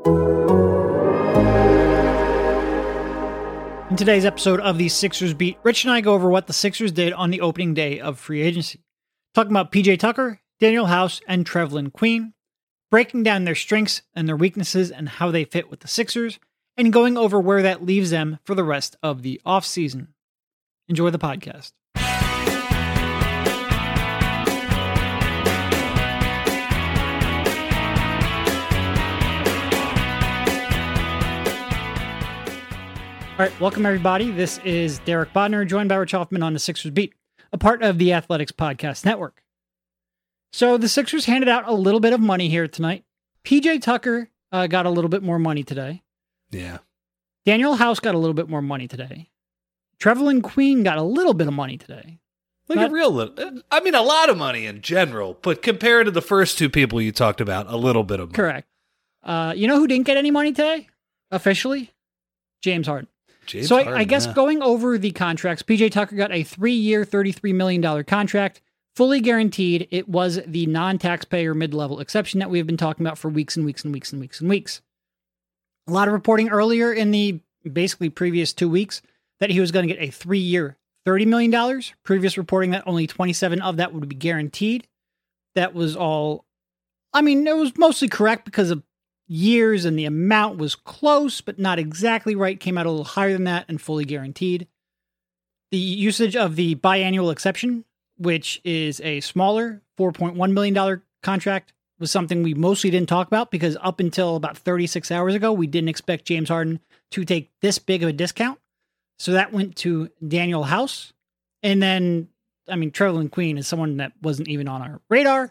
[0.00, 0.06] In
[3.96, 7.12] today's episode of the Sixers Beat, Rich and I go over what the Sixers did
[7.12, 8.80] on the opening day of free agency.
[9.34, 12.34] Talking about PJ Tucker, Danuel House, and Trevelin Queen,
[12.90, 16.40] breaking down their strengths and their weaknesses and how they fit with the Sixers,
[16.76, 20.08] and going over where that leaves them for the rest of the offseason.
[20.88, 21.70] Enjoy the podcast.
[33.36, 34.30] All right, welcome everybody.
[34.30, 37.14] This is Derek Bodner, joined by Rich Hoffman on the Sixers Beat,
[37.52, 39.42] a part of the Athletics Podcast Network.
[40.52, 43.04] So the Sixers handed out a little bit of money here tonight.
[43.44, 46.04] PJ Tucker uh, got a little bit more money today.
[46.52, 46.78] Yeah.
[47.44, 49.30] Danuel House got a little bit more money today.
[49.98, 52.20] Trevelin Queen got a little bit of money today.
[52.68, 53.62] Like Not- a real little.
[53.68, 57.00] I mean, a lot of money in general, but compared to the first two people
[57.02, 58.36] you talked about, a little bit of money.
[58.36, 58.68] Correct.
[59.24, 60.86] Uh, you know who didn't get any money today?
[61.32, 61.90] Officially?
[62.62, 63.08] James Harden.
[63.46, 64.32] James so I, I guess yeah.
[64.32, 68.60] going over the contracts, PJ Tucker got a three-year, thirty-three million dollar contract,
[68.96, 69.88] fully guaranteed.
[69.90, 73.64] It was the non-taxpayer mid-level exception that we have been talking about for weeks and
[73.64, 74.80] weeks and weeks and weeks and weeks.
[75.86, 79.02] A lot of reporting earlier in the basically previous two weeks
[79.40, 81.94] that he was going to get a three-year, thirty million dollars.
[82.04, 84.86] Previous reporting that only twenty-seven of that would be guaranteed.
[85.54, 86.44] That was all.
[87.12, 88.82] I mean, it was mostly correct because of
[89.26, 93.32] years and the amount was close but not exactly right came out a little higher
[93.32, 94.66] than that and fully guaranteed.
[95.70, 97.84] The usage of the biannual exception
[98.16, 103.50] which is a smaller 4.1 million dollar contract was something we mostly didn't talk about
[103.50, 106.80] because up until about 36 hours ago we didn't expect James Harden
[107.12, 108.58] to take this big of a discount.
[109.18, 111.12] So that went to Danuel House.
[111.62, 112.28] And then
[112.68, 115.50] I mean Trevelin Queen is someone that wasn't even on our radar.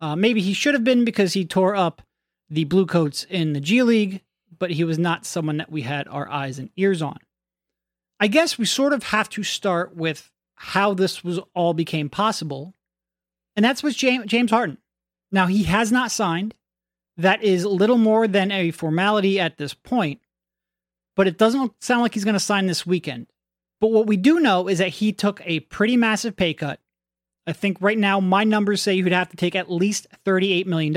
[0.00, 2.02] Uh, maybe he should have been because he tore up
[2.50, 4.22] the Blue Coats in the G League,
[4.58, 7.18] but he was not someone that we had our eyes and ears on.
[8.20, 12.74] I guess we sort of have to start with how this was all became possible,
[13.56, 14.78] and that's with James, James Harden.
[15.32, 16.54] Now he has not signed.
[17.16, 20.20] That is little more than a formality at this point,
[21.16, 23.26] but it doesn't sound like he's going to sign this weekend.
[23.80, 26.80] But what we do know is that he took a pretty massive pay cut.
[27.46, 30.66] I think right now my numbers say he would have to take at least $38
[30.66, 30.94] million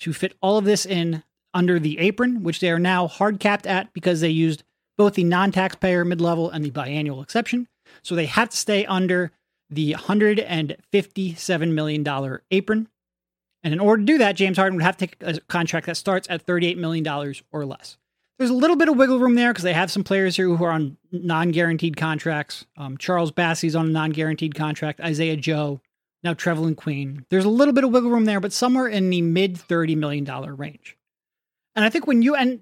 [0.00, 1.22] to fit all of this in
[1.54, 4.62] under the apron, which they are now hard capped at because they used
[4.96, 7.68] both the non taxpayer mid level and the biannual exception.
[8.02, 9.32] So they have to stay under
[9.70, 12.88] the $157 million apron.
[13.62, 15.96] And in order to do that, James Harden would have to take a contract that
[15.96, 17.06] starts at $38 million
[17.50, 17.96] or less.
[18.38, 20.62] There's a little bit of wiggle room there because they have some players here who
[20.64, 22.66] are on non guaranteed contracts.
[22.76, 25.80] Um, Charles Bassey's on a non guaranteed contract, Isaiah Joe,
[26.22, 27.24] now Trevelin Queen.
[27.30, 30.24] There's a little bit of wiggle room there, but somewhere in the mid $30 million
[30.56, 30.96] range.
[31.76, 32.60] And I think when you, and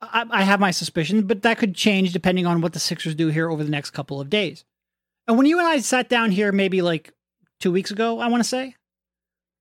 [0.00, 3.28] I, I have my suspicions, but that could change depending on what the Sixers do
[3.28, 4.64] here over the next couple of days.
[5.26, 7.12] And when you and I sat down here maybe like
[7.60, 8.76] two weeks ago, I want to say,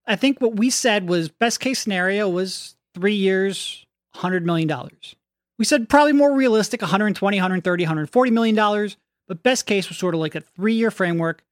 [0.05, 3.85] I think what we said was best case scenario was three years,
[4.15, 4.69] $100 million.
[5.57, 8.97] We said probably more realistic 120, 130, 140 million dollars,
[9.27, 11.43] but best case was sort of like a three year framework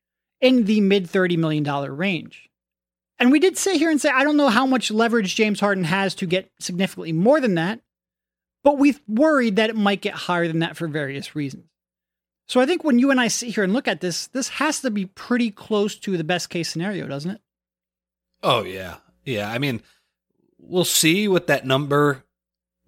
[0.42, 1.64] in the mid $30 million
[1.96, 2.50] range.
[3.18, 5.84] And we did sit here and say, I don't know how much leverage James Harden
[5.84, 7.82] has to get significantly more than that,
[8.64, 11.66] but we worried that it might get higher than that for various reasons.
[12.48, 14.82] So I think when you and I sit here and look at this, this has
[14.82, 17.42] to be pretty close to the best case scenario, doesn't it?
[18.42, 18.96] Oh, yeah.
[19.26, 19.52] Yeah.
[19.52, 19.82] I mean,
[20.58, 22.24] we'll see what that number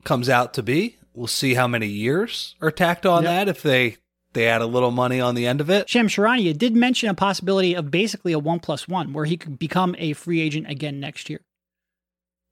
[0.03, 0.97] comes out to be.
[1.13, 3.29] We'll see how many years are tacked on Yep.
[3.31, 3.97] that if they
[4.33, 5.89] they add a little money on the end of it.
[5.89, 9.59] Sham Charania did mention a possibility of basically a one plus one, where he could
[9.59, 11.41] become a free agent again next year.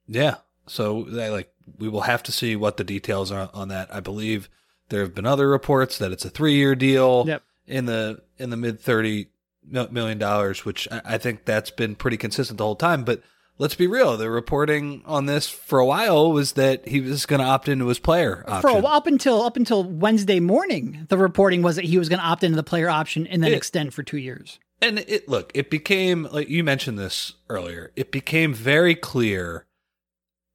[0.06, 0.36] Yeah.
[0.66, 3.92] So they, like we will have to see what the details are on that.
[3.94, 4.48] I believe
[4.88, 7.42] there have been other reports that it's a 3-year deal Yep.
[7.66, 9.28] in the in the mid thirty
[9.68, 13.22] million dollars, which I, I think that's been pretty consistent the whole time, but
[13.60, 17.40] let's be real, the reporting on this for a while was that he was going
[17.40, 18.70] to opt into his player option.
[18.70, 22.18] For a, up until up until Wednesday morning, the reporting was that he was going
[22.18, 24.58] to opt into the player option and then It- extend for two years.
[24.82, 27.92] And it look, it became like you mentioned this earlier.
[27.96, 29.66] It became very clear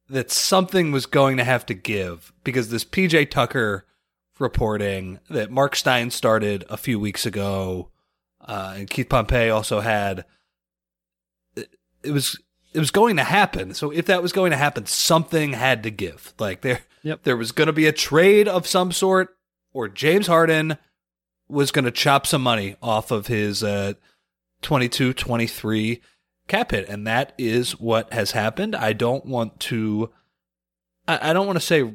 [0.08, 3.86] that something was going to have to give because this PJ Tucker
[4.40, 7.90] reporting that Marc Stein started a few weeks ago,
[8.40, 10.24] uh, and Keith Pompey also had.
[11.54, 11.68] It,
[12.02, 12.36] it was
[12.76, 13.72] it was going to happen.
[13.74, 16.34] So if that was going to happen, something had to give.
[16.38, 17.22] Like there, Yep.
[17.24, 19.36] there was going to be a trade of some sort,
[19.72, 20.76] or James Harden
[21.48, 23.94] was going to chop some money off of his uh,
[24.62, 26.00] 22 23
[26.48, 26.88] cap hit.
[26.88, 28.76] And that is what has happened.
[28.76, 30.10] I don't want to
[31.08, 31.94] I, I don't want to say.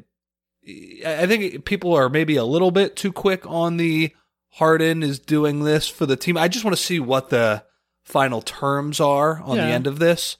[1.04, 4.12] I think people are maybe a little bit too quick on the
[4.56, 6.36] Harden is doing this for the team.
[6.36, 7.64] I just want to see what the
[8.04, 9.66] final terms are on Yeah.
[9.66, 10.36] the end of this.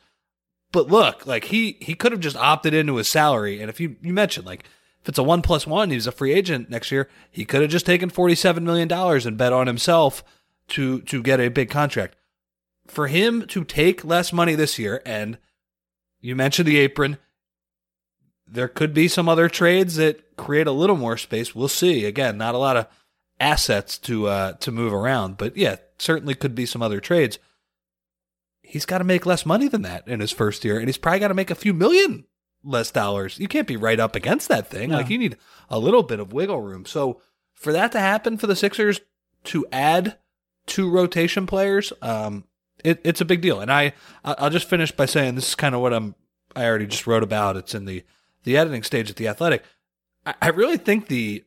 [0.72, 3.96] But look, like he he could have just opted into his salary, and if you
[4.00, 4.64] you mentioned like
[5.02, 7.08] if it's a one plus one, he's a free agent next year.
[7.30, 10.24] He could have just taken forty seven million dollars and bet on himself
[10.68, 12.16] to to get a big contract.
[12.86, 15.38] For him to take less money this year, and
[16.20, 17.18] you mentioned the apron,
[18.46, 21.54] there could be some other trades that create a little more space.
[21.54, 22.04] We'll see.
[22.04, 22.86] Again, not a lot of
[23.38, 27.38] assets to uh, to move around, but yeah, certainly could be some other trades.
[28.72, 31.20] He's got to make less money than that in his first year, and he's probably
[31.20, 32.24] got to make a few million
[32.64, 33.38] less dollars.
[33.38, 34.88] You can't be right up against that thing.
[34.88, 34.96] No.
[34.96, 35.36] Like you need
[35.68, 36.86] a little bit of wiggle room.
[36.86, 37.20] So
[37.52, 39.02] for that to happen for the Sixers
[39.44, 40.16] to add
[40.64, 42.44] two rotation players, um,
[42.82, 43.60] it, it's a big deal.
[43.60, 43.92] And I
[44.24, 46.14] I'll just finish by saying this is kind of what I'm
[46.56, 47.58] I already just wrote about.
[47.58, 48.02] It's in the
[48.44, 49.64] the editing stage at the Athletic.
[50.24, 51.44] I, I really think the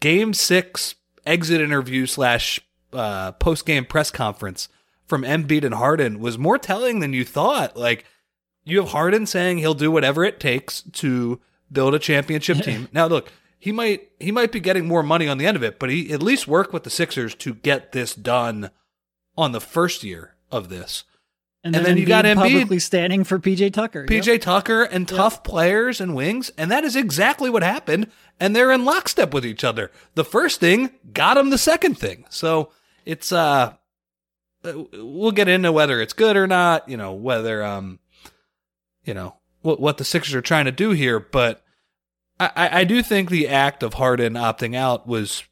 [0.00, 0.94] Game Six
[1.26, 2.58] exit interview slash
[2.94, 4.70] uh, post game press conference
[5.12, 7.76] from Embiid and Harden was more telling than you thought.
[7.76, 8.06] Like
[8.64, 11.38] you have Harden saying he'll do whatever it takes to
[11.70, 12.88] build a championship team.
[12.94, 15.78] Now look, he might he might be getting more money on the end of it,
[15.78, 18.70] but he at least work with the Sixers to get this done
[19.36, 21.04] on the first year of this.
[21.62, 22.36] And, And then, then you got Embiid.
[22.36, 24.06] publicly standing for PJ Tucker.
[24.06, 24.40] PJ Yep.
[24.40, 28.06] Tucker and tough players and wings, and that is exactly what happened.
[28.40, 29.90] And they're in lockstep with each other.
[30.14, 32.24] The first thing got him the second thing.
[32.30, 32.72] So
[33.04, 33.74] it's uh,
[34.64, 36.88] we'll get into whether it's good or not.
[36.88, 37.98] You know whether um,
[39.04, 41.62] you know what what the Sixers are trying to do here, but
[42.40, 45.44] I I, do think the act of Harden opting out was.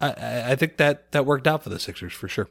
[0.00, 2.48] I- I, I think that that worked out for the Sixers for sure.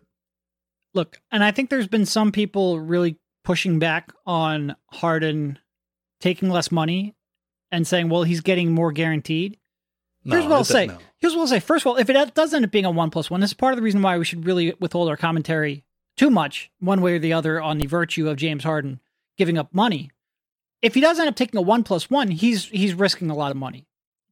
[0.96, 5.60] Look, and I think there's been some people really pushing back on Harden
[6.22, 7.14] taking less money
[7.72, 9.58] and saying, well, he's getting more guaranteed.
[10.24, 10.88] No, Here's what I'll say.
[10.88, 10.98] no.
[11.20, 11.60] Here's what I'll say.
[11.60, 13.54] First of all, if it does end up being a one plus one, this is
[13.54, 15.84] part of the reason why we should really withhold our commentary
[16.18, 19.00] too much, one way or the other, on the virtue of James Harden
[19.38, 20.12] giving up money.
[20.82, 23.52] If he does end up taking a one plus one, he's he's risking a lot
[23.52, 23.88] of money.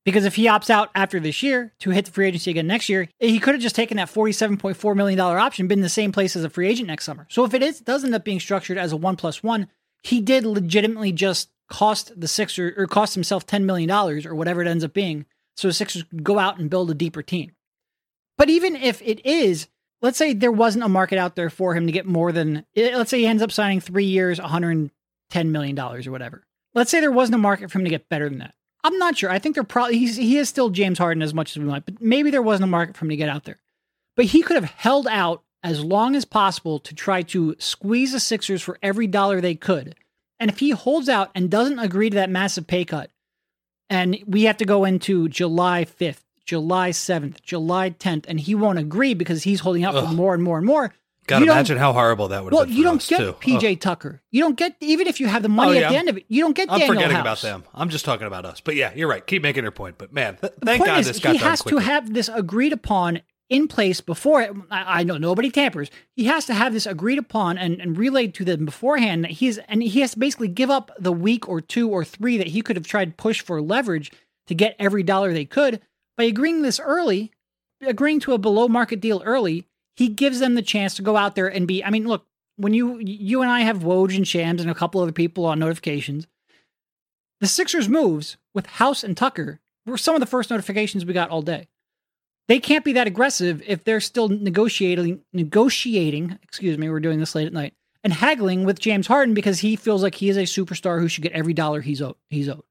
[0.06, 2.90] Because if he opts out after this year to hit the free agency again next
[2.90, 6.36] year, he could have just taken that $47.4 million option, been in the same place
[6.36, 7.26] as a free agent next summer.
[7.30, 9.68] So if it is does end up being structured as a one plus one,
[10.04, 14.68] he did legitimately just cost the Sixers or cost himself $10 million or whatever it
[14.68, 15.26] ends up being.
[15.56, 17.54] So the Sixers could go out and build a deeper team.
[18.38, 19.68] But even if it is,
[20.04, 22.96] let's say there wasn't a market out there for him to get more than, eh,
[22.96, 24.92] let's say he ends up signing three years, $110
[25.46, 26.46] million or whatever.
[26.76, 28.54] Let's say there wasn't a market for him to get better than that.
[28.84, 29.32] I'm not sure.
[29.32, 32.02] I think they're probably, he is still James Harden as much as we might, but
[32.02, 33.60] maybe there wasn't a market for him to get out there.
[34.18, 38.20] But he could have held out as long as possible to try to squeeze the
[38.20, 39.96] Sixers for every dollar they could.
[40.40, 43.10] And if he holds out and doesn't agree to that massive pay cut,
[43.90, 48.80] and we have to go into July 5th, July 7th, July 10th, and he won't
[48.80, 50.94] agree because he's holding out for more and more and more.
[51.26, 53.34] God, You don't- imagine how horrible that would have Well, you don't get too.
[53.40, 53.80] PJ Ugh.
[53.80, 54.22] Tucker.
[54.30, 56.00] You don't get even if you have the oh, money Oh, yeah, at the I'm-
[56.00, 56.26] end of it.
[56.28, 57.22] You don't get I'm Danuel forgetting House.
[57.22, 57.64] about them.
[57.74, 58.60] I'm just talking about us.
[58.60, 59.26] But yeah, you're right.
[59.26, 59.98] Keep making your point.
[59.98, 61.80] But man, th- thank God is, this got he done has quickly.
[61.80, 64.42] to have this agreed upon in place before.
[64.70, 65.90] I, I know nobody tampers.
[66.18, 69.60] He has to have this agreed upon and, and relayed to them beforehand that he's
[69.60, 72.62] and he has to basically give up the week or two or three that he
[72.62, 74.12] could have tried push for leverage
[74.48, 75.80] to get every dollar they could
[76.18, 77.32] by agreeing this early,
[77.82, 79.68] agreeing to a below market deal early.
[79.96, 81.84] He gives them the chance to go out there and be.
[81.84, 85.02] I mean, look, when you you and I have Woj and Shams and a couple
[85.02, 86.28] other people on notifications,
[87.40, 91.30] the Sixers moves with House and Tucker were some of the first notifications we got
[91.30, 91.68] all day.
[92.48, 97.36] They can't be that aggressive if they're still negotiating negotiating, excuse me, we're doing this
[97.36, 100.44] late at night, and haggling with James Harden because he feels like he is a
[100.44, 102.16] superstar who should get every dollar he's owed.
[102.30, 102.64] He's owed.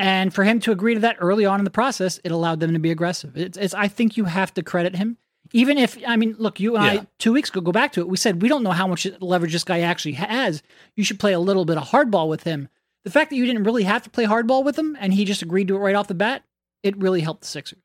[0.00, 2.72] And for him to agree to that early on in the process, it allowed them
[2.72, 3.36] to be aggressive.
[3.36, 5.18] It's, it's I think you have to credit him.
[5.52, 7.00] Even if I mean, look, you and Yeah.
[7.02, 8.08] I two weeks ago go back to it.
[8.08, 10.62] We said we don't know how much leverage this guy actually has.
[10.96, 12.68] You should play a little bit of hardball with him.
[13.04, 15.42] The fact that you didn't really have to play hardball with him and he just
[15.42, 16.44] agreed to it right off the bat,
[16.82, 17.78] it really helped the Sixers.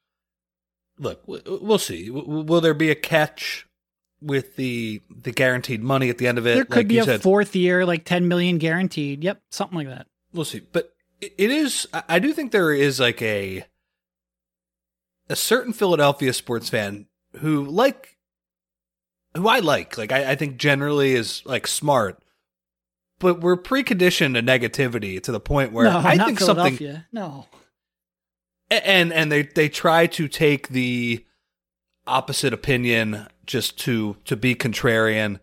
[0.98, 2.10] Look, we'll see.
[2.10, 3.68] Will there be a catch
[4.22, 6.56] with the the guaranteed money at the end of it?
[6.56, 9.22] There could like be you a said, fourth year, like ten million guaranteed.
[9.24, 10.08] Yep, something like that.
[10.34, 10.62] we'll see.
[10.72, 10.94] But
[11.38, 11.88] it is.
[11.94, 13.66] I- do think there is like a
[15.30, 18.18] a certain Philadelphia sports fan who like
[19.36, 19.98] who I like.
[19.98, 22.22] Like I, I think generally is like smart.
[23.20, 26.78] But we're preconditioned to negativity to the point where no, I think something.
[27.14, 27.48] No,
[28.70, 31.26] and and they they try to take the
[32.06, 35.40] opposite opinion just to to be contrarian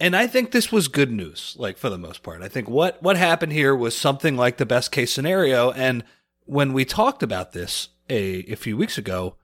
[0.00, 2.42] and I think this was good news, like for the most part.
[2.42, 5.72] I think what what happened here was something like the best case scenario.
[5.72, 6.04] And
[6.44, 9.36] when we talked about this a a few weeks ago,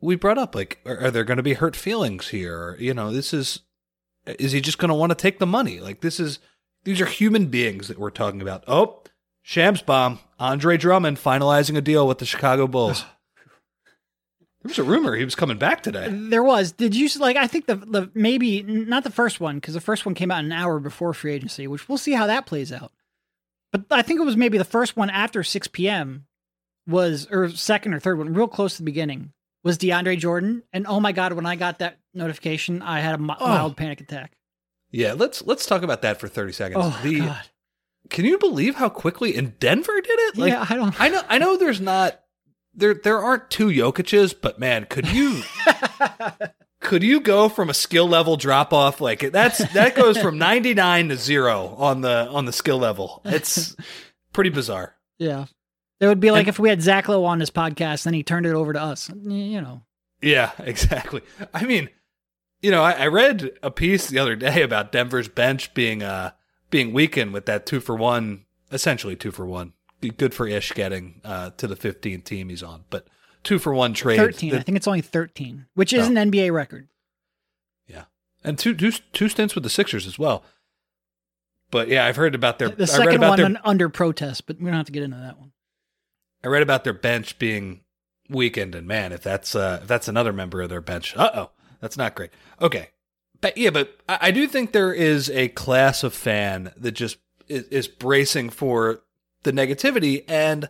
[0.00, 2.76] we brought up like, are, are there going to be hurt feelings here?
[2.78, 3.60] You know, this is
[4.26, 5.80] is he just going to want to take the money?
[5.80, 6.38] Like this is
[6.84, 8.64] these are human beings that we're talking about.
[8.66, 9.02] Oh,
[9.40, 10.18] Shams bomb.
[10.38, 13.04] Andre Drummond finalizing a deal with the Chicago Bulls.
[14.62, 16.08] There was a rumor he was coming back today.
[16.10, 16.72] There was.
[16.72, 17.36] Did you like?
[17.36, 20.44] I think the the maybe not the first one because the first one came out
[20.44, 22.92] an hour before free agency, which we'll see how that plays out.
[23.72, 26.26] But I think it was maybe the first one after six p.m.
[26.86, 29.32] was or second or third one, real close to the beginning
[29.64, 33.18] was DeAndre Jordan, and oh my god, when I got that notification, I had a
[33.18, 33.48] mi- Oh.
[33.48, 34.36] mild panic attack.
[34.90, 36.84] Yeah, let's let's talk about that for thirty seconds.
[36.84, 37.42] Oh the, god,
[38.10, 40.36] Can you believe how quickly in Denver did it?
[40.38, 41.00] Like yeah, I don't.
[41.00, 42.20] I know I know there's not
[42.74, 45.42] there there aren't two Jokic's, but man, could you
[46.80, 51.10] could you go from a skill level drop off like that's that goes from 99
[51.10, 53.20] to 0 on the on the skill level.
[53.24, 53.76] It's
[54.32, 54.94] pretty bizarre.
[55.18, 55.46] yeah,
[56.00, 58.22] it would be like And- if we had Zach Lowe on his podcast, then he
[58.22, 59.10] turned it over to us.
[59.22, 59.82] You know,
[60.20, 61.22] Yeah, exactly.
[61.54, 61.88] I mean,
[62.62, 66.32] you know, I, I read a piece the other day about Denver's bench being uh
[66.70, 69.74] being weakened with that two for one, essentially two for one.
[70.10, 73.06] Good for Ish getting uh to the 15th team he's on, but
[73.42, 74.16] two for one trade.
[74.18, 74.50] thirteen.
[74.50, 76.10] that- I think it's only thirteen, which is Oh.
[76.10, 76.88] an NBA record.
[77.86, 78.04] yeah,
[78.44, 80.44] and two two two stints with the Sixers as well.
[81.70, 82.68] But yeah, I've heard about their.
[82.68, 83.60] The I read second one their.
[83.64, 85.52] under protest, but we don't have to get into that one.
[86.44, 87.80] I read about their bench being
[88.28, 91.50] weakened, and man, if that's uh, if that's another member of their bench, uh oh,
[91.80, 92.30] that's not great.
[92.60, 92.90] Okay,
[93.40, 97.16] but yeah, but I, I do think there is a class of fan that just
[97.48, 99.02] is, is bracing for
[99.42, 100.68] the negativity, and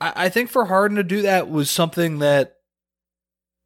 [0.00, 2.56] I, I think for Harden to do that was something that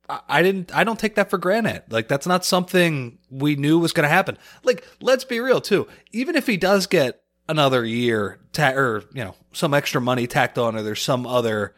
[0.08, 0.74] I, I didn't.
[0.74, 1.84] I don't take that for granted.
[1.90, 4.38] Like that's not something we knew was going to happen.
[4.62, 5.86] Like let's be real too.
[6.12, 10.58] Even if he does get another year ta- or you know some extra money tacked
[10.58, 11.74] on or there's some other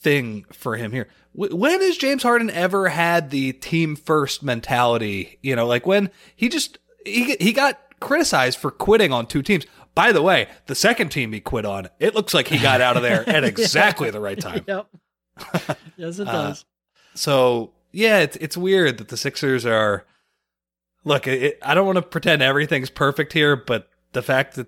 [0.00, 5.54] thing for him here when has james harden ever had the team first mentality you
[5.54, 9.66] know like when he just he, he got criticized for quitting on two teams
[9.96, 12.96] by the way the second team he quit on it looks like he got out
[12.96, 14.86] of there at exactly the right time Yep.
[15.96, 16.64] yes, it Uh, does.
[17.14, 20.04] so yeah, it's it's weird that the Sixers are.
[21.04, 24.66] Look, it, I don't want to pretend everything's perfect here, but the fact that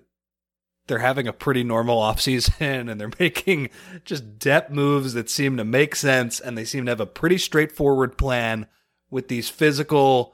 [0.87, 3.69] they're having a pretty normal offseason and they're making
[4.05, 7.37] just depth moves that seem to make sense, and they seem to have a pretty
[7.37, 8.65] straightforward plan
[9.11, 10.33] with these physical,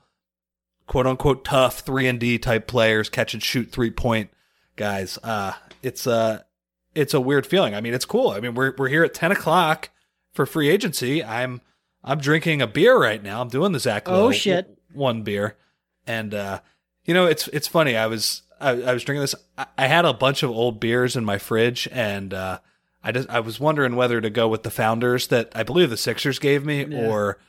[0.88, 4.30] quote unquote, tough three and D type players, catch and shoot three point
[4.76, 5.18] guys.
[5.24, 5.54] Uh,
[5.84, 6.42] it's uh
[6.94, 7.76] it's a weird feeling.
[7.76, 8.30] I mean, it's cool.
[8.30, 9.90] I mean, we're we're here at ten o'clock
[10.34, 11.24] for free agency.
[11.24, 11.62] I'm
[12.04, 13.42] I'm drinking a beer right now.
[13.42, 14.04] I'm doing the Zach.
[14.08, 14.78] Oh, shit.
[14.94, 15.58] One beer,
[16.08, 16.60] and uh,
[17.04, 17.98] you know, it's it's funny.
[17.98, 19.36] I was I, I was drinking this.
[19.58, 22.60] I, I had a bunch of old beers in my fridge, and uh,
[23.04, 25.98] I just I was wondering whether to go with the founders that I believe the
[25.98, 27.08] Sixers gave me, Yeah.
[27.10, 27.40] or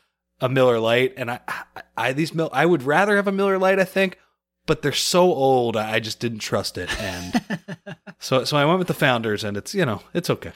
[0.41, 1.15] a Miller Lite.
[1.17, 1.63] And I, I,
[1.97, 4.19] I these Mil- I would rather have a Miller Lite, I think,
[4.67, 5.77] but they're so old.
[5.77, 7.41] I just didn't trust it, and
[8.19, 10.53] so so I went with the founders, and it's you know it's okay.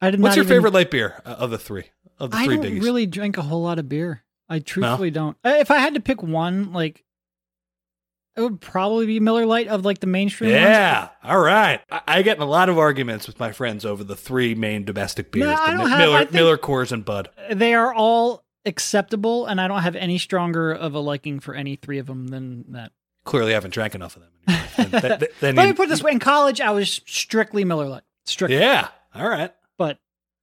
[0.00, 1.84] I did What's your even- favorite light beer uh, of the three?
[2.18, 2.82] Of the I three don't biggies?
[2.82, 4.24] really drink a whole lot of beer.
[4.48, 5.36] I truthfully don't.
[5.44, 7.04] Uh, If I had to pick one, like
[8.36, 10.62] it would probably be Miller Lite of like the mainstream ones.
[10.62, 11.08] Yeah.
[11.22, 11.80] All right.
[11.90, 14.84] I, I get in a lot of arguments with my friends over the three main
[14.84, 17.28] domestic beers: No, the don't Mi- have- Miller, I Miller, Coors, and Bud.
[17.52, 21.76] They are all acceptable, and I don't have any stronger of a liking for any
[21.76, 22.92] three of them than that.
[23.24, 24.30] Clearly, I haven't drank enough of them.
[24.76, 27.64] Then, then- then Let you- me put it this way: in college, I was strictly
[27.64, 28.58] Miller Lite, strictly.
[28.58, 28.88] Yeah.
[29.14, 29.52] All right.
[29.76, 29.98] But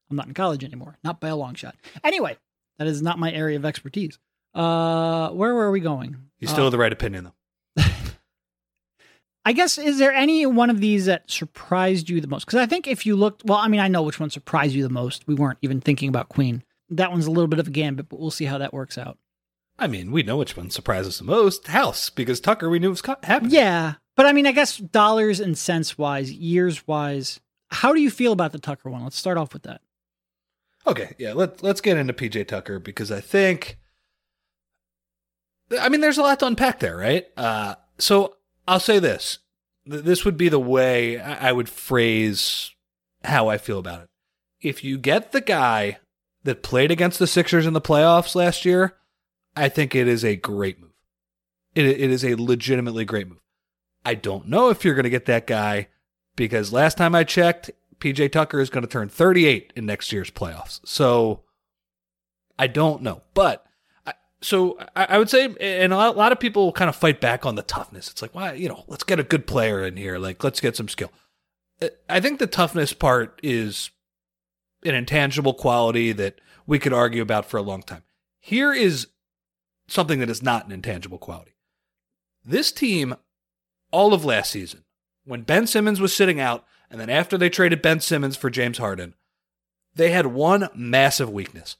[0.09, 1.75] I'm not in college anymore, not by a long shot.
[2.03, 2.37] Anyway,
[2.77, 4.19] that is not my area of expertise.
[4.53, 6.17] Uh, where were we going?
[6.39, 7.25] You still Uh, have the right opinion,
[7.75, 7.83] though.
[9.45, 12.45] I guess is there any one of these that surprised you the most?
[12.45, 14.83] Because I think if you looked, well, I mean, I know which one surprised you
[14.83, 15.25] the most.
[15.27, 16.63] We weren't even thinking about Queen.
[16.89, 19.17] That one's a little bit of a gambit, but we'll see how that works out.
[19.79, 21.67] I mean, we know which one surprises the most.
[21.67, 23.51] House, because Tucker, we knew was happening.
[23.51, 27.39] Yeah, but I mean, I guess dollars and cents wise, years wise,
[27.69, 29.03] how do you feel about the Tucker one?
[29.03, 29.81] Let's start off with that.
[30.87, 33.77] Okay, yeah, let, let's get into PJ Tucker because I think,
[35.79, 37.27] I mean, there's a lot to unpack there, right?
[37.35, 39.39] Uh, so I'll say this.
[39.85, 42.71] This would be the way I would phrase
[43.23, 44.09] how I feel about it.
[44.61, 45.99] If you get the guy
[46.47, 48.95] that played against the Sixers in the playoffs last year,
[49.55, 50.93] I think it is a great move.
[51.75, 53.41] It, it is a legitimately great move.
[54.05, 55.89] I don't know if you're going to get that guy
[56.37, 60.31] because last time I checked, PJ Tucker is going to turn 38 in next year's
[60.31, 60.79] playoffs.
[60.85, 61.41] So
[62.57, 63.23] I don't know.
[63.33, 63.65] But
[64.05, 66.95] I, so I, I would say, and a lot, a lot of people kind of
[66.95, 68.09] fight back on the toughness.
[68.09, 70.17] It's like, why, you know, let's get a good player in here.
[70.17, 71.11] Like, let's get some skill.
[72.07, 73.89] I think the toughness part is
[74.83, 78.03] an intangible quality that we could argue about for a long time.
[78.39, 79.07] Here is
[79.87, 81.55] something that is not an intangible quality.
[82.45, 83.15] This team,
[83.91, 84.83] all of last season,
[85.25, 88.77] when Ben Simmons was sitting out, and then after they traded Ben Simmons for James
[88.77, 89.15] Harden,
[89.95, 91.75] they had one massive weakness.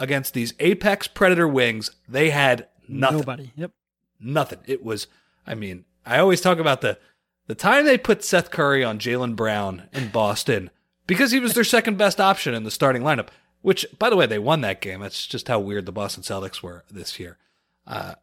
[0.00, 3.18] Against these apex predator wings, they had nothing.
[3.18, 3.52] Nobody.
[3.56, 3.72] Yep.
[4.20, 4.60] Nothing.
[4.66, 5.06] It was,
[5.46, 6.98] I mean, I always talk about the
[7.46, 10.70] the time they put Seth Curry on Jaylen Brown in Boston
[11.08, 13.30] because he was their second best option in the starting lineup.
[13.60, 15.00] Which, by the way, they won that game.
[15.00, 17.38] That's just how weird the Boston Celtics were this year.
[17.84, 18.14] Uh,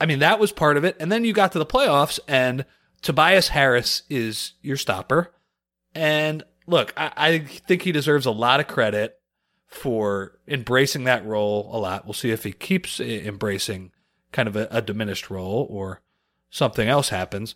[0.00, 0.96] I mean, that was part of it.
[0.98, 2.64] And then you got to the playoffs, and
[3.02, 5.32] Tobias Harris is your stopper.
[5.94, 9.20] And look, I, I think he deserves a lot of credit
[9.66, 12.04] for embracing that role a lot.
[12.04, 13.92] We'll see if he keeps embracing
[14.32, 16.00] kind of a, a diminished role or
[16.50, 17.54] something else happens.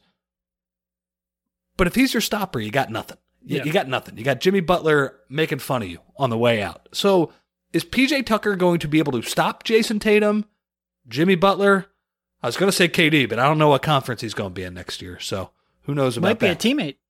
[1.76, 3.19] But if he's your stopper, you got nothing.
[3.47, 3.65] You, Yeah.
[3.65, 4.19] you got nothing.
[4.19, 6.88] You got Jimmy Butler making fun of you on the way out.
[6.93, 7.33] So
[7.73, 10.45] is PJ Tucker going to be able to stop Jayson Tatum,
[11.09, 11.87] Jimmy Butler?
[12.43, 14.55] I was going to say KD, but I don't know what conference he's going to
[14.55, 15.19] be in next year.
[15.21, 15.50] So
[15.83, 16.65] who knows about Might be that?
[16.65, 16.97] a teammate.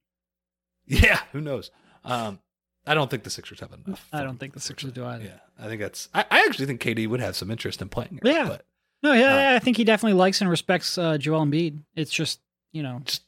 [0.87, 1.71] Yeah, who knows?
[2.05, 2.39] Um,
[2.87, 4.07] I don't think the Sixers have enough.
[4.13, 5.25] I don't think the Sixers do either.
[5.25, 6.09] Yeah, I think that's.
[6.15, 8.21] I, I actually think KD would have some interest in playing.
[8.23, 8.47] Here, Yeah.
[8.49, 8.65] but
[9.03, 11.83] No, yeah, Uh, I think he definitely likes and respects uh, Joel Embiid.
[11.97, 12.41] It's just
[12.71, 13.23] you know just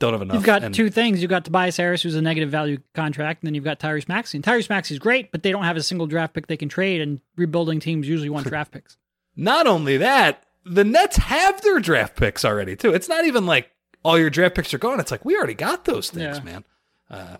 [0.00, 0.34] don't have enough.
[0.34, 1.22] you've got and- two things.
[1.22, 4.38] You've got Tobias Harris, who's a negative value contract, and then you've got Tyrese Maxey.
[4.38, 7.00] And Tyrese Maxey's great, but they don't have a single draft pick they can trade,
[7.00, 8.96] and rebuilding teams usually want draft picks.
[9.36, 12.92] Not only that, the Nets have their draft picks already too.
[12.92, 13.70] It's not even like
[14.02, 14.98] all your draft picks are gone.
[15.00, 16.42] It's like we already got those things, Yeah.
[16.44, 16.64] man.
[17.08, 17.36] Uh,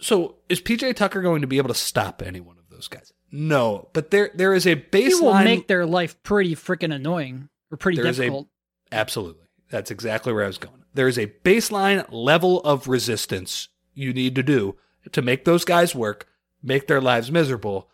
[0.00, 3.12] so is PJ Tucker going to be able to stop any one of those guys?
[3.32, 5.08] No, but there there is a baseline.
[5.08, 8.48] He will make their life pretty freaking annoying or pretty is a- difficult.
[8.92, 9.46] Absolutely.
[9.70, 10.84] That's exactly where I was going.
[10.94, 14.76] There is a baseline level of resistance you need to do
[15.12, 16.26] to make those guys work,
[16.62, 17.88] make their lives miserable,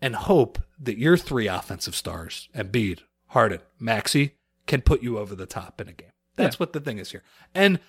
[0.00, 4.36] and hope that your three offensive stars, Embiid, Harden, Maxey,
[4.66, 6.10] can put you over the top in a game.
[6.36, 7.22] That's what the thing is here.
[7.54, 7.80] And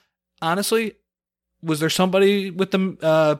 [0.41, 0.95] honestly,
[1.61, 3.35] was there somebody with the uh,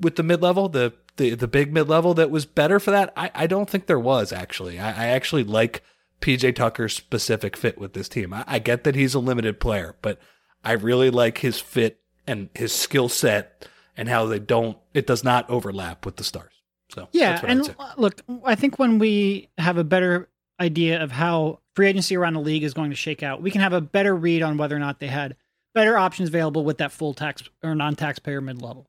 [0.00, 3.12] with the mid level, the the the big mid level that was better for that?
[3.16, 4.78] I, I don't think there was actually.
[4.78, 5.82] I, I actually like
[6.20, 8.32] PJ Tucker's specific fit with this team.
[8.32, 10.18] I, I get that he's a limited player, but
[10.64, 15.24] I really like his fit and his skill set and how they don't it does
[15.24, 16.52] not overlap with the stars.
[16.90, 20.28] So Yeah, that's what and look, I think when we have a better
[20.60, 23.60] idea of how free agency around the league is going to shake out, we can
[23.60, 25.36] have a better read on whether or not they had
[25.74, 28.88] better options available with that full tax or non-taxpayer mid level.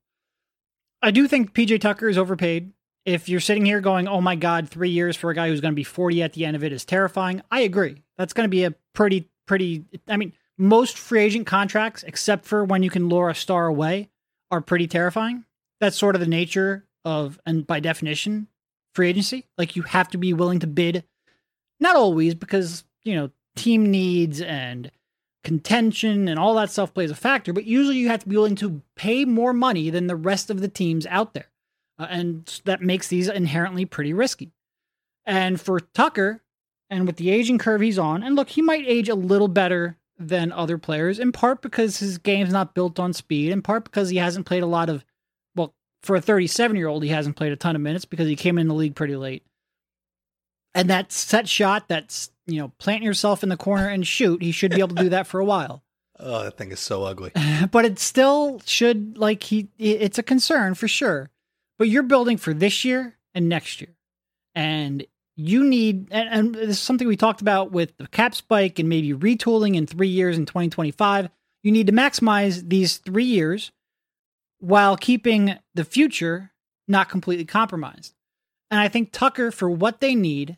[1.02, 2.72] I do think PJ Tucker is overpaid.
[3.08, 5.72] If you're sitting here going, "Oh my God, three years for a guy who's going
[5.72, 8.04] to be 40 at the end of it is terrifying," I agree.
[8.18, 9.86] That's going to be a pretty, pretty.
[10.10, 14.10] I mean, most free agent contracts, except for when you can lure a star away,
[14.52, 15.46] are pretty terrifying.
[15.80, 18.48] That's sort of the nature of, and by definition,
[18.94, 19.46] free agency.
[19.58, 21.06] Like you have to be willing to bid,
[21.80, 24.92] not always because, you know, team needs and
[25.46, 28.56] contention and all that stuff plays a factor, but usually you have to be willing
[28.56, 31.48] to pay more money than the rest of the teams out there.
[32.00, 34.52] Uh, and that makes these inherently pretty risky.
[35.26, 36.42] And for Tucker,
[36.90, 39.98] and with the aging curve he's on, and look, he might age a little better
[40.20, 44.10] than other players, in part because his game's not built on speed, in part because
[44.10, 45.06] he hasn't played a lot of,
[45.56, 48.36] well, for a 37 year old, he hasn't played a ton of minutes because he
[48.36, 49.44] came in the league pretty late.
[50.74, 54.52] And that set shot, that's, you know, plant yourself in the corner and shoot, he
[54.52, 55.84] should be able to do that for a while.
[56.20, 57.32] Oh, that thing is so ugly.
[57.72, 61.30] but it still should, like, he, it's a concern for sure.
[61.78, 63.96] But you're building for this year and next year.
[64.56, 68.80] And you need, and, and this is something we talked about with the cap spike
[68.80, 71.30] and maybe retooling in three years in 2025.
[71.62, 73.72] You need to maximize these three years
[74.60, 76.52] while keeping the future
[76.88, 78.16] not completely compromised.
[78.72, 80.58] And I think Tucker, for what they need,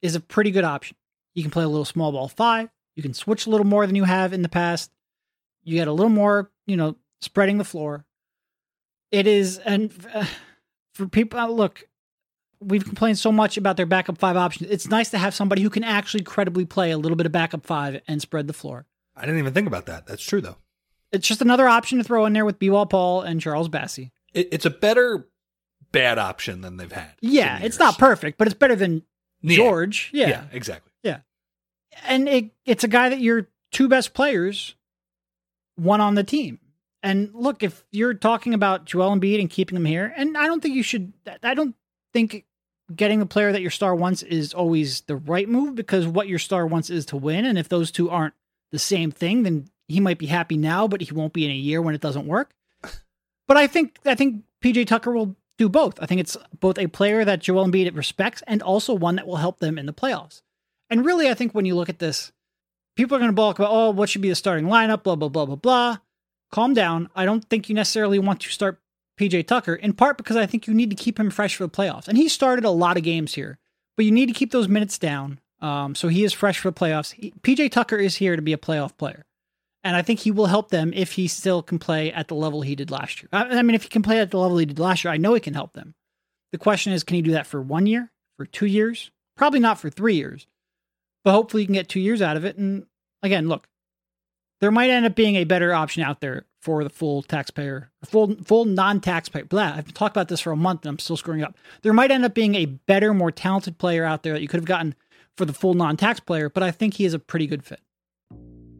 [0.00, 0.96] is a pretty good option.
[1.34, 2.70] You can play a little small ball five.
[2.96, 4.90] You can switch a little more than you have in the past.
[5.64, 8.04] You get a little more, you know, spreading the floor.
[9.10, 10.26] It is, and uh,
[10.94, 11.84] for people, uh, look,
[12.60, 14.70] we've complained so much about their backup five options.
[14.70, 17.66] It's nice to have somebody who can actually credibly play a little bit of backup
[17.66, 18.86] five and spread the floor.
[19.16, 20.06] I didn't even think about that.
[20.06, 20.56] That's true though.
[21.12, 24.10] It's just another option to throw in there with B-Ball Paul and Charles Bassey.
[24.32, 25.28] It, it's a better
[25.92, 27.12] bad option than they've had.
[27.20, 29.02] Yeah, it's not perfect, but it's better than
[29.42, 29.56] Yeah.
[29.56, 30.10] George.
[30.12, 30.44] Yeah, Yeah.
[30.52, 30.90] exactly.
[31.04, 31.18] Yeah,
[32.06, 34.74] and it, it's a guy that your two best players
[35.76, 36.58] one on the team.
[37.04, 40.62] And look, if you're talking about Joel Embiid and keeping him here, and I don't
[40.62, 41.12] think you should,
[41.42, 41.76] I don't
[42.14, 42.46] think
[42.96, 46.38] getting the player that your star wants is always the right move because what your
[46.38, 47.44] star wants is to win.
[47.44, 48.32] And if those two aren't
[48.72, 51.54] the same thing, then he might be happy now, but he won't be in a
[51.54, 52.50] year when it doesn't work.
[53.46, 56.02] But I think I think PJ Tucker will do both.
[56.02, 59.36] I think it's both a player that Joel Embiid respects and also one that will
[59.36, 60.40] help them in the playoffs.
[60.88, 62.32] And really, I think when you look at this,
[62.96, 65.28] people are going to balk about, oh, what should be the starting lineup, blah, blah,
[65.28, 65.98] blah, blah, blah.
[66.54, 67.10] Calm down.
[67.16, 68.80] I don't think you necessarily want to start
[69.18, 71.68] PJ Tucker, in part because I think you need to keep him fresh for the
[71.68, 72.06] playoffs.
[72.06, 73.58] And he started a lot of games here,
[73.96, 75.40] but you need to keep those minutes down.
[75.60, 77.32] Um, so he is fresh for the playoffs.
[77.40, 79.24] PJ Tucker is here to be a playoff player.
[79.82, 82.62] And I think he will help them if he still can play at the level
[82.62, 83.28] he did last year.
[83.32, 85.16] I, I mean, if he can play at the level he did last year, I
[85.16, 85.96] know he can help them.
[86.52, 89.10] The question is, can he do that for one year, for two years?
[89.36, 90.46] Probably not for three years,
[91.24, 92.56] but hopefully you can get two years out of it.
[92.56, 92.86] And
[93.24, 93.66] again, look,
[94.64, 98.34] there might end up being a better option out there for the full taxpayer, full
[98.44, 99.44] full non-taxpayer.
[99.44, 99.74] Blah.
[99.76, 101.54] I've talked about this for a month and I'm still screwing up.
[101.82, 104.60] There might end up being a better, more talented player out there that you could
[104.60, 104.94] have gotten
[105.36, 107.80] for the full non-tax player, but I think he is a pretty good fit.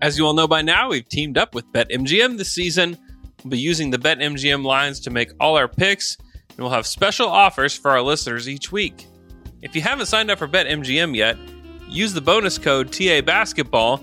[0.01, 2.97] As you all know by now, we've teamed up with BetMGM this season.
[3.43, 6.17] We'll be using the BetMGM lines to make all our picks,
[6.49, 9.07] and we'll have special offers for our listeners each week.
[9.61, 11.37] If you haven't signed up for BetMGM yet,
[11.87, 14.03] use the bonus code TA Basketball,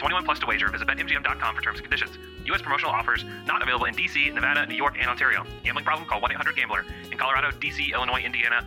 [0.00, 0.68] 21 plus to wager.
[0.70, 2.16] Visit BetMGM.com for terms and conditions.
[2.46, 2.62] U.S.
[2.62, 5.44] promotional offers not available in D.C., Nevada, New York, and Ontario.
[5.62, 6.08] Gambling problem?
[6.08, 6.86] Call 1-800-GAMBLER.
[7.12, 8.66] In Colorado, D.C., Illinois, Indiana,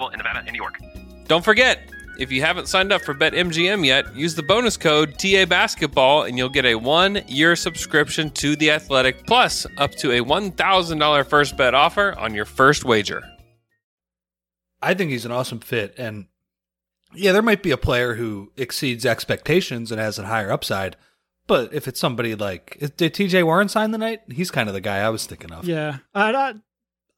[0.09, 0.79] in Nevada and New York.
[1.27, 5.45] Don't forget, if you haven't signed up for BetMGM yet, use the bonus code TA
[5.45, 10.23] Basketball and you'll get a one year subscription to The Athletic plus up to a
[10.23, 13.23] $1,000 first bet offer on your first wager.
[14.81, 15.95] I think he's an awesome fit.
[15.97, 16.27] And
[17.13, 20.97] yeah, there might be a player who exceeds expectations and has a higher upside.
[21.47, 24.21] But if it's somebody like, did TJ Warren sign the night?
[24.31, 25.65] He's kind of the guy I was thinking of.
[25.65, 25.97] Yeah.
[26.13, 26.53] I,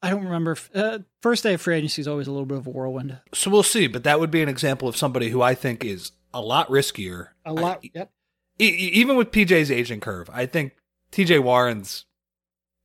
[0.04, 0.58] I, don't remember.
[0.74, 3.20] Uh, first day of free agency is always a little bit of a whirlwind.
[3.34, 3.88] So we'll see.
[3.88, 7.30] But that would be an example of somebody who I think is a lot riskier.
[7.46, 7.80] A lot.
[7.84, 8.12] I, yep.
[8.60, 10.74] e- even with PJ's aging curve, I think
[11.12, 12.06] TJ Warren's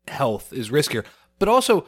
[0.07, 1.05] health is riskier.
[1.39, 1.87] But also,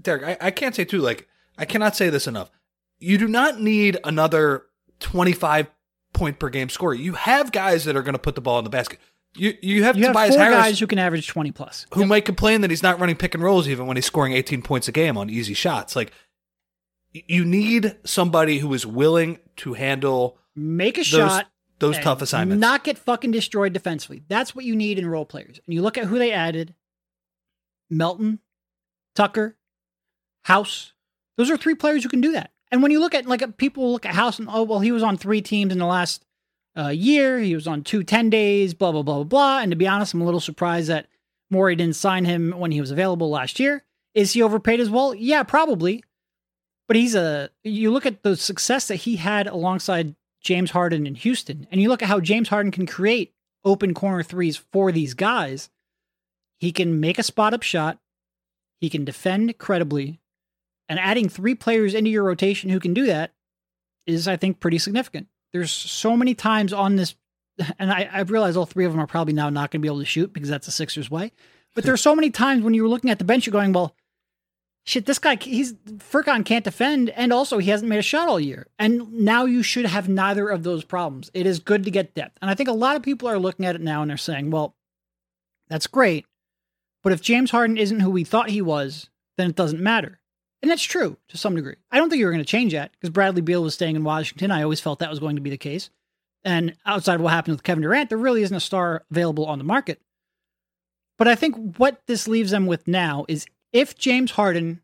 [0.00, 2.50] Derek, I, I can't say too, like, I cannot say this enough.
[2.98, 4.64] You do not need another
[5.00, 5.68] 25
[6.12, 6.94] point per game scorer.
[6.94, 8.98] You have guys that are going to put the ball in the basket.
[9.36, 11.86] You you have You have Tobias four Harris guys who can average 20 plus.
[11.94, 14.62] who might complain that he's not running pick and rolls even when he's scoring 18
[14.62, 15.96] points a game on easy shots.
[15.96, 16.12] Like
[17.12, 21.46] you need somebody who is willing to handle Make a those shot.
[21.78, 22.60] those tough assignments.
[22.60, 24.22] Not get fucking destroyed defensively.
[24.28, 25.60] That's what you need in role players.
[25.66, 26.74] And you look at who they added
[27.90, 28.38] Melton,
[29.14, 29.56] Tucker,
[30.42, 30.92] House.
[31.36, 32.50] Those are three players who can do that.
[32.70, 35.02] And when you look at, like, people look at House and, oh, well, he was
[35.02, 36.24] on three teams in the last
[36.76, 37.38] uh, year.
[37.38, 39.58] He was on two 10 days, blah, blah, blah, blah, blah.
[39.60, 41.06] And to be honest, I'm a little surprised that
[41.50, 43.84] Morey didn't sign him when he was available last year.
[44.14, 45.14] Is he overpaid as well?
[45.14, 46.04] Yeah, probably.
[46.86, 51.14] But he's a, you look at the success that he had alongside James Harden in
[51.14, 53.32] Houston, and you look at how James Harden can create
[53.64, 55.70] open corner threes for these guys.
[56.58, 57.98] He can make a spot up shot,
[58.80, 60.20] he can defend credibly,
[60.88, 63.32] and adding three players into your rotation who can do that
[64.06, 65.28] is, I think, pretty significant.
[65.54, 67.14] There's so many times on this,
[67.78, 69.88] and I, I realize all three of them are probably now not going to be
[69.88, 71.30] able to shoot because that's the Sixers' way.
[71.76, 71.86] But hmm.
[71.86, 73.94] there's so many times when you're looking at the bench, you're going, well,
[74.84, 78.40] shit, this guy, he's Furkan can't defend, and also he hasn't made a shot all
[78.40, 78.66] year.
[78.80, 81.30] And now you should have neither of those problems.
[81.34, 82.36] It is good to get depth.
[82.42, 84.50] And I think a lot of people are looking at it now and they're saying,
[84.50, 84.74] well,
[85.68, 86.26] that's great.
[87.04, 90.18] But if James Harden isn't who we thought he was, then it doesn't matter.
[90.64, 91.74] And that's true to some degree.
[91.92, 94.02] I don't think you were going to change that because Bradley Beal was staying in
[94.02, 94.50] Washington.
[94.50, 95.90] I always felt that was going to be the case.
[96.42, 99.58] And outside of what happened with Kevin Durant, there really isn't a star available on
[99.58, 100.00] the market.
[101.18, 104.80] But I think what this leaves them with now is if James Harden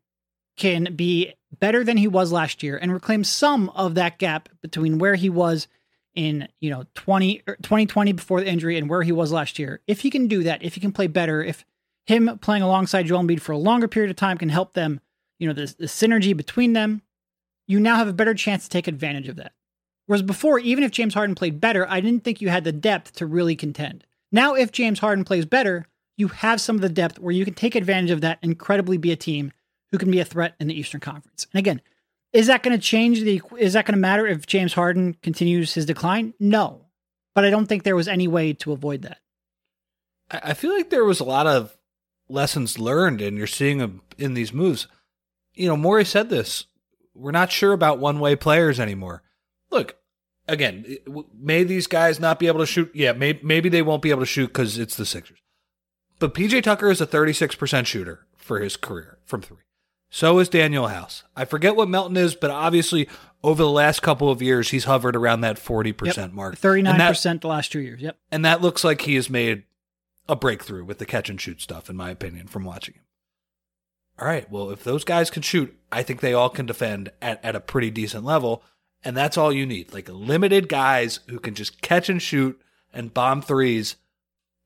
[0.58, 4.98] can be better than he was last year and reclaim some of that gap between
[4.98, 5.66] where he was
[6.14, 9.80] in you know 20 er, 2020 before the injury and where he was last year
[9.86, 11.64] if he can do that if he can play better if
[12.04, 15.00] him playing alongside Joel Embiid for a longer period of time can help them
[15.40, 17.02] you know the, the synergy between them
[17.66, 19.52] you now have a better chance to take advantage of that
[20.06, 23.16] whereas before even if James Harden played better I didn't think you had the depth
[23.16, 27.18] to really contend now if James Harden plays better you have some of the depth
[27.18, 29.52] where you can take advantage of that incredibly be a team
[29.90, 31.80] who can be a threat in the Eastern Conference and again
[32.32, 33.42] is that going to change the?
[33.58, 36.34] Is that going to matter if James Harden continues his decline?
[36.38, 36.86] No,
[37.34, 39.18] but I don't think there was any way to avoid that.
[40.30, 41.76] I feel like there was a lot of
[42.28, 44.86] lessons learned, and you're seeing them in these moves.
[45.54, 46.66] You know, Morey said this.
[47.14, 49.22] We're not sure about one way players anymore.
[49.70, 49.96] Look,
[50.48, 50.96] again,
[51.38, 52.90] may these guys not be able to shoot?
[52.94, 55.38] Yeah, maybe, maybe they won't be able to shoot because it's the Sixers.
[56.18, 59.58] But PJ Tucker is a 36% shooter for his career from three.
[60.10, 61.22] So is Danuel House.
[61.36, 63.08] I forget what Melton is, but obviously
[63.42, 66.32] over the last couple of years, he's hovered around that 40% yep.
[66.32, 66.56] mark.
[66.56, 68.00] 39% the last two years.
[68.00, 68.18] Yep.
[68.30, 69.62] And that looks like he has made
[70.28, 73.02] a breakthrough with the catch and shoot stuff, in my opinion, from watching him.
[74.20, 74.50] All right.
[74.50, 77.60] Well, if those guys can shoot, I think they all can defend at, at a
[77.60, 78.62] pretty decent level.
[79.02, 79.94] And that's all you need.
[79.94, 82.60] Like limited guys who can just catch and shoot
[82.92, 83.96] and bomb threes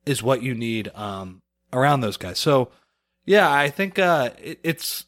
[0.04, 1.40] is what you need um,
[1.72, 2.38] around those guys.
[2.38, 2.70] So,
[3.24, 5.06] yeah, I think uh, it, it's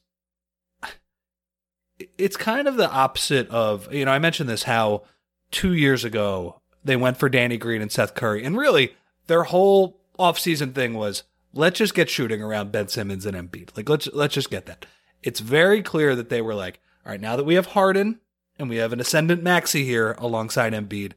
[2.18, 5.02] it's kind of the opposite of you know I mentioned this how
[5.50, 8.94] two years ago they went for Danny Green and Seth Curry, and really
[9.26, 11.24] their whole offseason thing was
[11.56, 13.76] let's just get shooting around Ben Simmons and Embiid.
[13.76, 14.86] Like let's let's just get that.
[15.22, 18.20] It's very clear that they were like, all right, now that we have Harden
[18.58, 21.12] and we have an ascendant Maxey here alongside Embiid,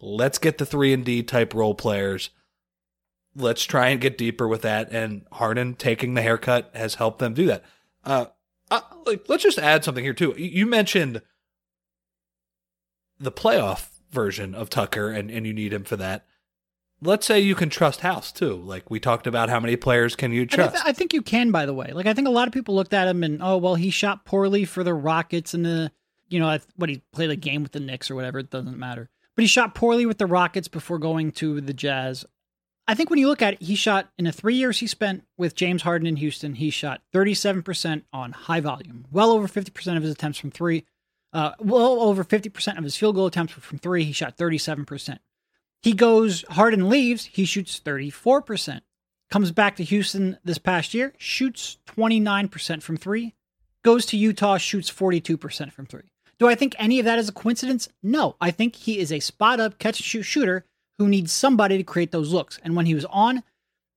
[0.00, 2.30] let's get the three and D type role players.
[3.34, 4.92] Let's try and get deeper with that.
[4.92, 7.64] And Harden taking the haircut has helped them do that.
[8.04, 8.26] Uh,
[8.70, 10.34] uh, like, let's just add something here too.
[10.36, 11.22] You mentioned
[13.18, 16.26] the playoff version of Tucker, and, and you need him for that.
[17.00, 18.56] Let's say you can trust House too.
[18.56, 20.70] Like we talked about, how many players can you trust?
[20.70, 21.52] I, th- I, think you can.
[21.52, 23.56] By the way, like I think a lot of people looked at him and oh
[23.56, 25.92] well, he shot poorly for the Rockets and the
[26.28, 28.40] you know what he played a game with the Knicks or whatever.
[28.40, 29.08] It doesn't matter.
[29.36, 32.24] But he shot poorly with the Rockets before going to the Jazz.
[32.88, 35.22] I think when you look at it, he shot in the three years he spent
[35.36, 40.02] with James Harden in Houston, he shot 37% on high volume, well over 50% of
[40.02, 40.86] his attempts from three.
[41.30, 44.04] Uh, well over 50% of his field goal attempts were from three.
[44.04, 45.18] He shot 37%.
[45.82, 48.80] He goes, Harden leaves, he shoots 34%.
[49.30, 53.34] Comes back to Houston this past year, shoots 29% from three.
[53.84, 56.10] Goes to Utah, shoots 42% from three.
[56.38, 57.88] Do I think any of that is a coincidence?
[58.02, 58.36] No.
[58.40, 60.64] I think he is a spot up catch and shoot shooter
[60.98, 62.58] who needs somebody to create those looks.
[62.62, 63.42] And when he was on,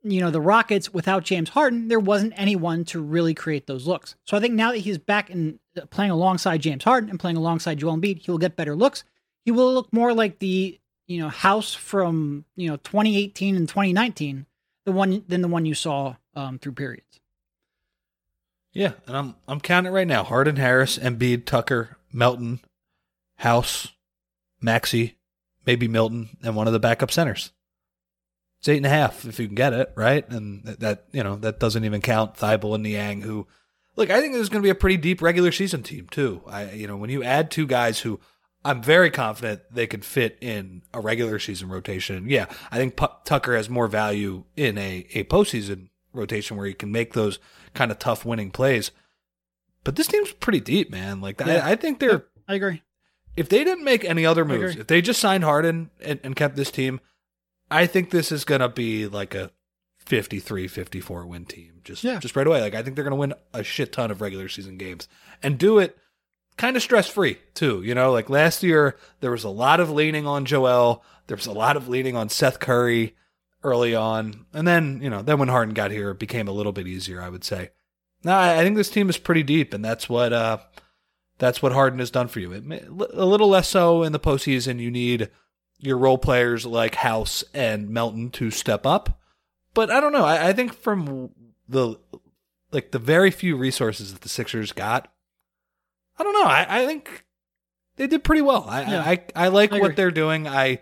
[0.03, 4.15] you know, the Rockets without James Harden, there wasn't anyone to really create those looks.
[4.25, 5.59] So I think now that he's back and
[5.91, 9.03] playing alongside James Harden and playing alongside Joel Embiid, he will get better looks.
[9.45, 10.79] He will look more like the,
[11.11, 14.45] you know, house from, you know, 2018 and 2019,
[14.85, 17.19] the one than the one you saw um, through periods.
[18.71, 20.23] Yeah, and I'm I'm counting right now.
[20.23, 22.61] Harden, Harris, Embiid, Tucker, Melton,
[23.35, 23.89] House,
[24.61, 25.17] Maxey,
[25.65, 27.51] maybe Milton and one of the backup centers.
[28.59, 30.27] It's eight and a half if you can get it, right?
[30.29, 33.47] And that, you know, that doesn't even count Thybulle and Niang, who,
[33.95, 36.43] look, I think there's going to be a pretty deep regular season team, too.
[36.47, 38.19] I, you know, when you add two guys who
[38.63, 42.29] I'm very confident they could fit in a regular season rotation.
[42.29, 46.73] Yeah, I think P- Tucker has more value in a, a postseason rotation where he
[46.73, 47.39] can make those
[47.73, 48.91] kind of tough winning plays.
[49.83, 51.21] But this team's pretty deep, man.
[51.21, 51.65] Like, yeah.
[51.65, 52.25] I, I think they're.
[52.47, 52.83] I agree
[53.35, 56.55] if they didn't make any other moves, if they just signed Harden and, and kept
[56.55, 56.99] this team,
[57.69, 59.51] I think this is going to be like a
[59.99, 62.19] 53 54 win team just yeah.
[62.19, 62.59] just right away.
[62.59, 65.07] Like I think they're going to win a shit ton of regular season games
[65.41, 65.97] and do it
[66.61, 67.81] kind of stress free too.
[67.81, 71.47] You know, like last year there was a lot of leaning on Joel, there was
[71.47, 73.15] a lot of leaning on Seth Curry
[73.63, 76.71] early on, and then you know then when Harden got here, it became a little
[76.71, 77.19] bit easier.
[77.19, 77.71] I would say.
[78.23, 80.59] Now I think this team is pretty deep, and that's what uh,
[81.39, 82.51] that's what Harden has done for you.
[82.51, 84.79] It, a little less so in the postseason.
[84.79, 85.31] You need
[85.79, 89.19] your role players like House and Melton to step up.
[89.73, 90.25] But I don't know.
[90.25, 91.31] I, I think from
[91.67, 91.95] the
[92.71, 95.11] like the very few resources that the Sixers got,
[96.21, 96.43] I don't know.
[96.43, 97.25] I, I think
[97.95, 98.65] they did pretty well.
[98.69, 99.01] I yeah.
[99.01, 100.47] I, I, like I what they're doing.
[100.47, 100.81] I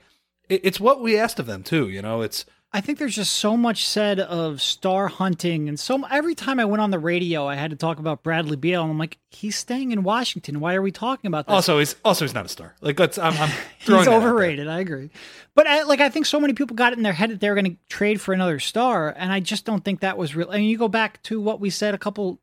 [0.49, 1.88] it, it's what we asked of them too.
[1.88, 6.04] You know, it's I think there's just so much said of star hunting, and so
[6.12, 8.91] every time I went on the radio, I had to talk about Bradley Beal, and
[8.91, 10.60] I'm like, he's staying in Washington.
[10.60, 11.54] Why are we talking about this?
[11.54, 12.75] Also, he's also he's not a star.
[12.82, 13.17] Like, let's.
[13.17, 13.49] I'm, I'm
[13.80, 14.67] he's overrated.
[14.67, 15.10] I agree,
[15.56, 17.47] but I, like I think so many people got it in their head that they
[17.47, 20.52] were going to trade for another star, and I just don't think that was real.
[20.52, 22.41] I mean, you go back to what we said a couple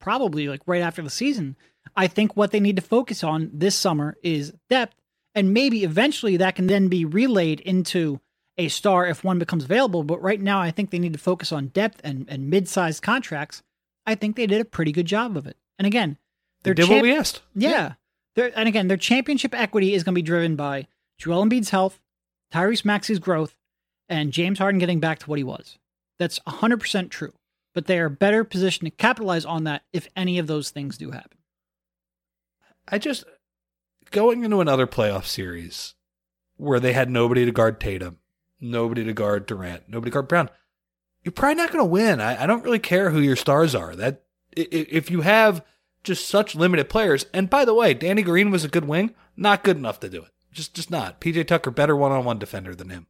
[0.00, 1.56] probably like right after the season.
[2.00, 4.96] I think what they need to focus on this summer is depth,
[5.34, 8.20] and maybe eventually that can then be relayed into
[8.56, 10.02] a star if one becomes available.
[10.02, 13.02] But right now, I think they need to focus on depth and, and mid sized
[13.02, 13.62] contracts.
[14.06, 15.58] I think they did a pretty good job of it.
[15.78, 16.16] And again,
[16.62, 17.42] They their did what we asked.
[17.54, 17.94] yeah.
[18.34, 20.86] Their, and again, their championship equity is going to be driven by
[21.18, 22.00] Joel Embiid's health,
[22.50, 23.56] Tyrese Maxey's growth,
[24.08, 25.78] and James Harden getting back to what he was.
[26.18, 27.34] That's 100% true.
[27.74, 31.10] But they are better positioned to capitalize on that if any of those things do
[31.10, 31.36] happen.
[32.90, 33.24] I just
[34.10, 35.94] going into another playoff series
[36.56, 38.18] where they had nobody to guard Tatum,
[38.60, 40.50] nobody to guard Durant, nobody to guard Brown.
[41.22, 42.20] You're probably not going to win.
[42.20, 43.94] I, I don't really care who your stars are.
[43.94, 45.64] That if you have
[46.02, 49.64] just such limited players, and by the way, Danny Green was a good wing, not
[49.64, 50.30] good enough to do it.
[50.52, 51.20] Just just not.
[51.20, 53.06] PJ Tucker better one on one defender than him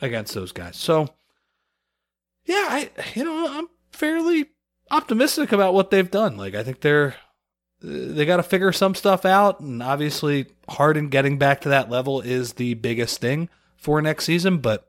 [0.00, 0.76] against those guys.
[0.76, 1.08] So
[2.44, 4.50] yeah, I you know I'm fairly
[4.90, 6.36] optimistic about what they've done.
[6.36, 7.14] Like I think they're
[7.82, 12.20] they got to figure some stuff out, and obviously Harden getting back to that level
[12.20, 14.58] is the biggest thing for next season.
[14.58, 14.86] But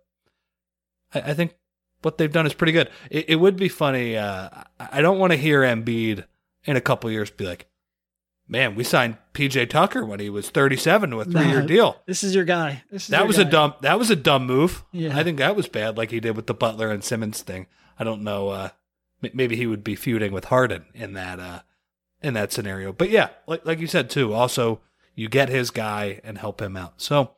[1.14, 1.56] I, I think
[2.02, 2.90] what they've done is pretty good.
[3.10, 4.18] It, it would be funny.
[4.18, 6.26] Uh, I don't want to hear Embiid
[6.66, 7.66] in a couple years be like,
[8.48, 12.02] "Man, we signed PJ Tucker when he was 37 to a three year Nah, deal."
[12.06, 12.84] This is your guy.
[12.92, 13.74] This is That your was a dumb.
[13.82, 14.84] That was a dumb move.
[14.92, 15.18] Yeah.
[15.18, 17.68] I think that was bad, like he did with the Butler and Simmons thing.
[17.98, 18.50] I don't know.
[18.50, 18.70] Uh,
[19.34, 21.60] maybe he would be feuding with Harden in that uh,
[22.24, 22.94] in that scenario.
[22.94, 24.34] But yeah, like like you said too.
[24.34, 24.82] Also,
[25.14, 27.02] you get his guy and help him out.
[27.02, 27.32] So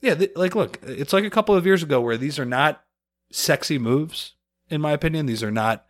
[0.00, 2.82] yeah, th- like look, it's like a couple of years ago where these are not
[3.30, 4.34] sexy moves.
[4.70, 5.84] In my opinion, these are not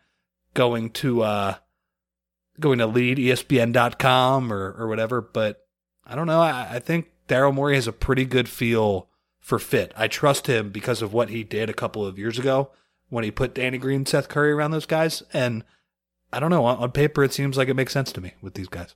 [0.55, 1.55] going to uh,
[2.61, 5.21] going to lead ESPN.com or or whatever.
[5.21, 5.67] But
[6.05, 6.41] I don't know.
[6.41, 9.93] I, I think Daryl Morey has a pretty good feel for fit.
[9.97, 12.71] I trust him because of what he did a couple of years ago
[13.09, 15.23] when he put Danny Green, Seth Curry around those guys.
[15.33, 15.65] And
[16.33, 16.65] I don't know.
[16.65, 18.95] On, on paper, it seems like it makes sense to me with these guys.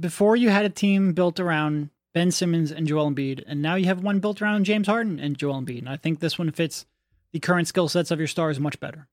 [0.00, 3.86] Before you had a team built around Ben Simmons and Joel Embiid, and now you
[3.86, 5.80] have one built around James Harden and Joel Embiid.
[5.80, 6.86] And I think this one fits
[7.32, 9.08] the current skill sets of your stars much better.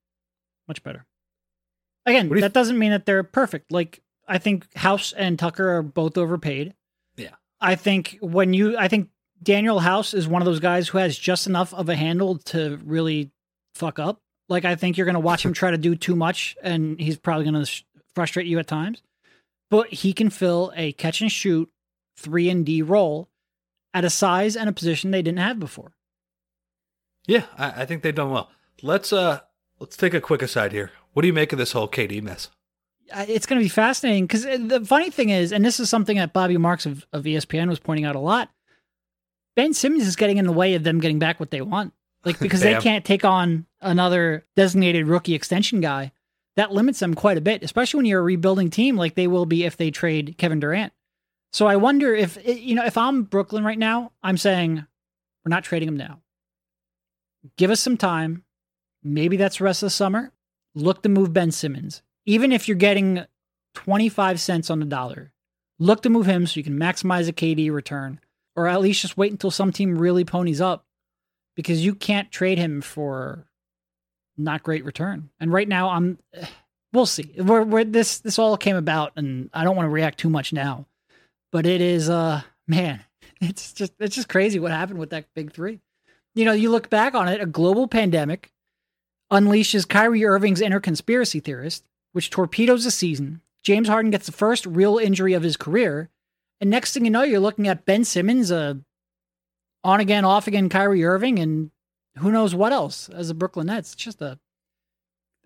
[0.66, 1.06] Much better.
[2.06, 3.70] Again, do that doesn't mean that they're perfect.
[3.70, 6.74] Like I think House and Tucker are both overpaid.
[7.16, 7.34] Yeah.
[7.60, 9.10] I think when you I think
[9.42, 12.78] Danuel House is one of those guys who has just enough of a handle to
[12.84, 13.30] really
[13.74, 14.20] fuck up.
[14.48, 17.16] Like I think you're going to watch him try to do too much and he's
[17.16, 19.02] probably going to sh- frustrate you at times.
[19.70, 21.70] But he can fill a catch and shoot
[22.18, 23.28] 3 and D role
[23.92, 25.92] at a size and a position they didn't have before.
[27.26, 28.50] Yeah, I, I think they've done well.
[28.82, 29.40] Let's uh
[29.78, 30.90] let's take a quick aside here.
[31.12, 32.50] What do you make of this whole KD mess?
[33.16, 36.32] It's going to be fascinating because the funny thing is, and this is something that
[36.32, 38.50] Bobby Marks of, of ESPN was pointing out a lot.
[39.54, 41.92] Ben Simmons is getting in the way of them getting back what they want,
[42.24, 46.12] like because they can't take on another designated rookie extension guy.
[46.56, 49.46] That limits them quite a bit, especially when you're a rebuilding team like they will
[49.46, 50.92] be if they trade Kevin Durant.
[51.52, 54.84] So I wonder if you know if I'm Brooklyn right now, I'm saying
[55.44, 56.20] we're not trading him now.
[57.56, 58.44] Give us some time.
[59.02, 60.32] Maybe that's the rest of the summer.
[60.74, 62.02] Look to move Ben Simmons.
[62.24, 63.24] Even if you're getting
[63.74, 65.32] 25 cents on the dollar,
[65.78, 68.18] look to move him so you can maximize a KD return,
[68.56, 70.86] or at least just wait until some team really ponies up
[71.54, 73.46] because you can't trade him for
[74.36, 75.30] not great return.
[75.40, 76.18] And right now, I'm,
[76.92, 77.34] we'll see.
[77.36, 80.52] Where, where this this all came about, and I don't want to react too much
[80.52, 80.86] now,
[81.52, 83.04] but it is, uh, man,
[83.40, 85.80] it's just it's just crazy what happened with that big three.
[86.34, 88.50] You know, you look back on it, a global pandemic
[89.30, 93.40] unleashes Kyrie Irving's inner conspiracy theorist, which torpedoes the season.
[93.62, 96.10] James Harden gets the first real injury of his career.
[96.60, 98.74] And next thing you know, you're looking at Ben Simmons, uh,
[99.82, 101.70] on again, off again Kyrie Irving, and
[102.18, 103.92] who knows what else as a Brooklyn Nets.
[103.92, 104.38] It's just a.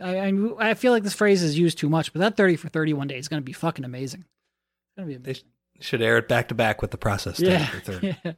[0.01, 0.33] I, I,
[0.71, 3.19] I feel like this phrase is used too much, but that 30 for 31 day
[3.19, 4.21] is going to be fucking amazing.
[4.21, 5.49] It's going to be They amazing.
[5.81, 7.41] should air it back to back with the process.
[7.41, 7.69] Yeah.
[8.03, 8.33] yeah.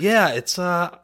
[0.00, 0.96] yeah, it's uh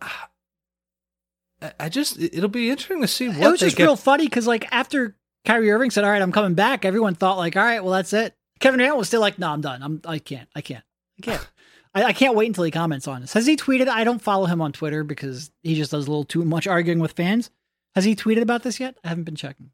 [1.79, 3.85] I- just it'll be interesting to see what It was they just get.
[3.85, 7.37] real funny because, like, after Kyrie Irving said, "All right, I'm coming back," everyone thought,
[7.39, 9.81] like, "All right, well, that's it." Kevin Durant was still like, "No, I'm done.
[9.83, 10.01] I'm.
[10.05, 10.49] I can't.
[10.57, 10.83] I can't.
[11.19, 11.49] I can't.
[11.95, 13.89] I, I can't wait until he comments on this." Has he tweeted?
[13.89, 16.99] I don't follow him on Twitter because he just does a little too much arguing
[17.01, 17.51] with fans.
[17.95, 18.97] Has he tweeted about this yet?
[19.05, 19.71] I haven't been checking.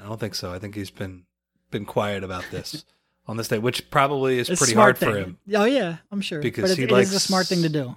[0.00, 0.52] I don't think so.
[0.52, 1.24] I think he's been
[1.70, 2.84] been quiet about this
[3.26, 5.38] on this day, which probably is It's pretty hard for him.
[5.54, 6.40] Oh yeah, I'm sure.
[6.40, 7.96] Because but it, he it is likes- a smart thing to do.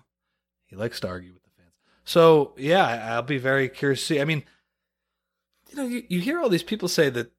[0.65, 1.71] He likes to argue with the fans.
[2.05, 4.21] So yeah, I'll be very curious to see.
[4.21, 4.43] I mean,
[5.69, 7.31] you know, you, you hear all these people say that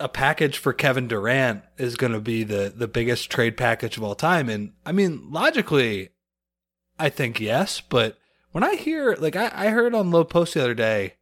[0.00, 4.02] a package for Kevin Durant is going to be the the biggest trade package of
[4.02, 6.10] all time, and I mean, logically,
[6.98, 7.80] I think yes.
[7.80, 8.18] But
[8.52, 11.14] when I hear, like, I, I heard on Lowe Post the other day,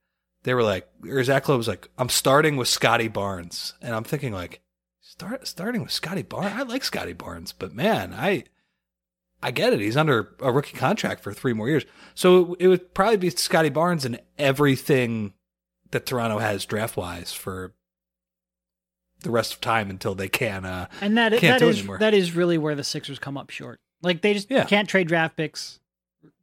[0.43, 4.05] they were like, or Zach Lowe was like, "I'm starting with Scottie Barnes," and I'm
[4.05, 4.61] thinking like,
[5.01, 6.53] start starting with Scottie Barnes.
[6.55, 8.45] I like Scottie Barnes, but man, I
[9.43, 9.81] I get it.
[9.81, 13.31] He's under a rookie contract for three more years, so it, it would probably be
[13.31, 15.33] Scottie Barnes and everything
[15.93, 17.76] that Toronto has draft wise for
[19.20, 20.64] the rest of time until they can.
[20.64, 21.98] Uh, And that that is anymore.
[21.98, 23.80] that is really where the Sixers come up short.
[24.02, 24.64] Like they just Yeah.
[24.64, 25.80] can't trade draft picks,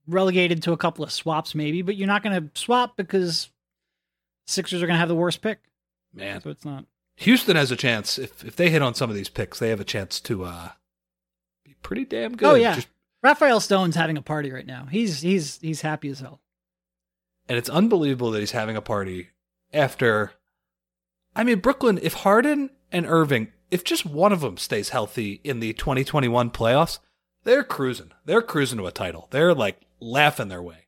[0.07, 3.49] relegated to a couple of swaps maybe, but you're not going to swap because
[4.47, 5.59] Sixers are going to have the worst pick.
[6.13, 6.85] man, So it's not.
[7.17, 9.79] Houston has a chance if if they hit on some of these picks, they have
[9.79, 10.69] a chance to uh,
[11.63, 12.47] be pretty damn good.
[12.49, 12.75] Oh, yeah.
[12.75, 12.87] Just-
[13.21, 14.87] Rafael Stone's having a party right now.
[14.91, 16.41] He's he's he's happy as hell.
[17.47, 19.29] and it's unbelievable that he's having a party
[19.71, 20.31] after.
[21.35, 21.99] I mean, Brooklyn.
[22.01, 26.99] If Harden and Irving, if just one of them stays healthy in the 2021 playoffs,
[27.43, 28.11] they're cruising.
[28.25, 29.27] They're cruising to a title.
[29.31, 30.87] They're like laughing their way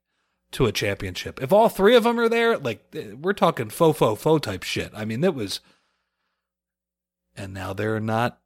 [0.51, 1.41] to a championship.
[1.41, 4.63] If all three of them are there, like eh, we're talking faux faux faux type
[4.63, 4.91] shit.
[4.95, 5.59] I mean, that was.
[7.37, 8.39] And now they're not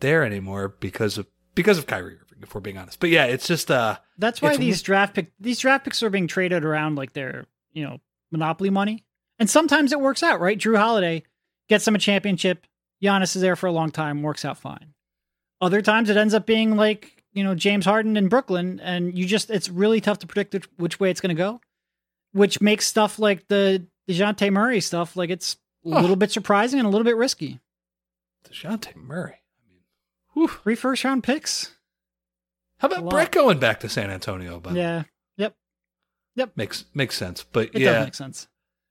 [0.00, 2.38] there anymore because of because of Kyrie Irving.
[2.42, 5.58] If we're being honest, but yeah, it's just uh, That's why these draft pick these
[5.58, 9.06] draft picks are being traded around like they're you know monopoly money,
[9.38, 10.38] and sometimes it works out.
[10.40, 11.22] Right, Jrue Holiday
[11.68, 12.66] gets them a championship.
[13.02, 14.94] Giannis is there for a long time, works out fine.
[15.60, 19.26] Other times it ends up being like you know James Harden in Brooklyn, and you
[19.26, 21.60] just it's really tough to predict which- way it's going to go,
[22.32, 26.00] which makes stuff like the Dejounte Murray stuff like it's a Oh.
[26.00, 27.60] little bit surprising and a little bit risky.
[28.48, 29.34] Dejounte Murray.
[29.58, 29.82] I mean,
[30.34, 30.48] whew.
[30.48, 31.72] Three first round picks.
[32.78, 33.08] How about.
[33.10, 34.60] Brett going back to San Antonio?
[34.60, 35.04] But Yeah,
[35.36, 35.54] yep,
[36.34, 36.52] yep.
[36.56, 37.42] makes makes sense.
[37.44, 38.48] But It yeah, does make sense.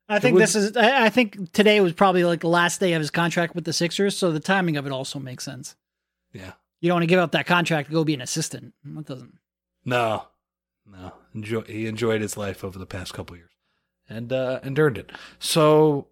[0.08, 0.76] I think would- this is.
[0.76, 4.16] I think today was probably like the last day of his contract with the Sixers,
[4.16, 5.74] so the timing of it also makes sense.
[6.32, 8.72] yeah, You don't want to give up that contract to go be an assistant.
[8.84, 9.34] That doesn't.
[9.84, 10.28] no,
[10.90, 11.12] no.
[11.34, 11.62] Enjoy.
[11.62, 13.50] He enjoyed his life over the past couple years,
[14.08, 15.10] and uh, and earned it.
[15.40, 16.06] So,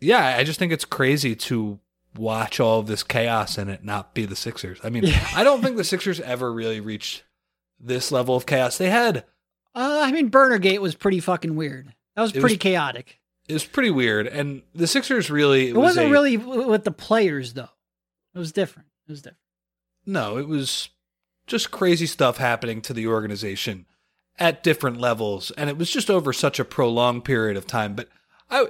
[0.00, 1.80] yeah, I just think it's crazy to
[2.16, 4.78] watch all of this chaos and it not be the Sixers.
[4.84, 5.26] I mean, Yeah.
[5.34, 7.24] I don't think the Sixers ever really reached
[7.80, 8.78] this level of chaos.
[8.78, 9.24] They had
[9.74, 11.92] Uh, I mean, Burnergate was pretty fucking weird.
[12.16, 13.20] That was It pretty was- chaotic.
[13.48, 16.90] it was pretty weird, and the Sixers really It, was wasn't a- really with the
[16.90, 17.70] players though.
[18.34, 18.88] It was different.
[19.06, 19.38] It was different.
[20.04, 20.88] No, it was
[21.46, 23.86] just crazy stuff happening to the organization
[24.38, 27.94] at different levels, and it was just over such a prolonged period of time.
[27.94, 28.08] But
[28.50, 28.66] I,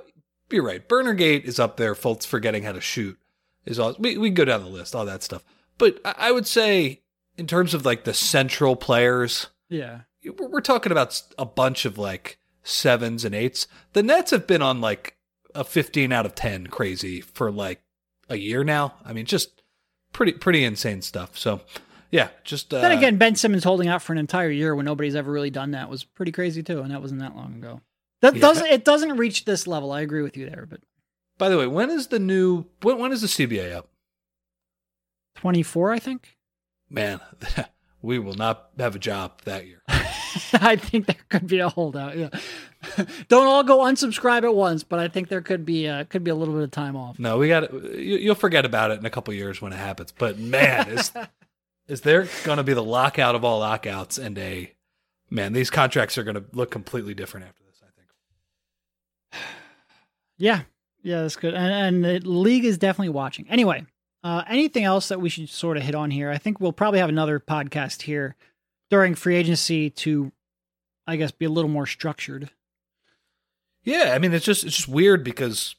[0.50, 0.86] you're right.
[0.86, 1.94] Burnergate is up there.
[1.94, 3.18] Fultz forgetting how to shoot
[3.64, 3.94] is all.
[3.98, 5.42] We we can go down the list, all that stuff.
[5.78, 7.02] But I, I would say,
[7.36, 10.00] in terms of like the central players, Yeah.
[10.38, 13.66] we're, we're talking about a bunch of like sevens and eights.
[13.92, 15.16] The Nets have been on like
[15.54, 17.82] a 15 out of 10 crazy for like
[18.28, 18.94] a year now.
[19.04, 19.62] I mean, just
[20.12, 21.38] pretty pretty insane stuff.
[21.38, 21.60] So,
[22.10, 25.14] yeah, just uh, then again, Ben Simmons holding out for an entire year when nobody's
[25.16, 27.80] ever really done that was pretty crazy too, and that wasn't that long ago.
[28.22, 28.40] That Yeah.
[28.40, 28.66] doesn't.
[28.66, 29.92] It doesn't reach this level.
[29.92, 30.80] I agree with you there, but
[31.38, 33.88] By the way, when is the new when when is the CBA up?
[35.34, 36.36] twenty four, I think.
[36.88, 37.20] Man,
[38.06, 39.82] we will not have a job that year.
[39.88, 42.16] I think there could be a holdout.
[42.16, 42.28] Yeah,
[43.28, 46.30] don't all go unsubscribe at once, but I think there could be uh, could be
[46.30, 47.18] a little bit of time off.
[47.18, 50.12] No, we got you, you'll forget about it in a couple years when it happens.
[50.16, 51.12] But man, is
[51.88, 54.72] is there going to be the lockout of all lockouts and a
[55.28, 55.52] man?
[55.52, 57.82] These contracts are going to look completely different after this.
[57.82, 57.90] I
[59.36, 59.44] think.
[60.38, 60.62] Yeah,
[61.02, 61.54] yeah, that's good.
[61.54, 63.48] And, and the league is definitely watching.
[63.48, 63.86] Anyway,
[64.26, 66.32] uh, anything else that we should sort of hit on here?
[66.32, 68.34] I think we'll probably have another podcast here
[68.90, 70.32] during free agency to,
[71.06, 72.50] I guess, be a little more structured.
[73.84, 75.76] Yeah, I mean it's just it's just weird because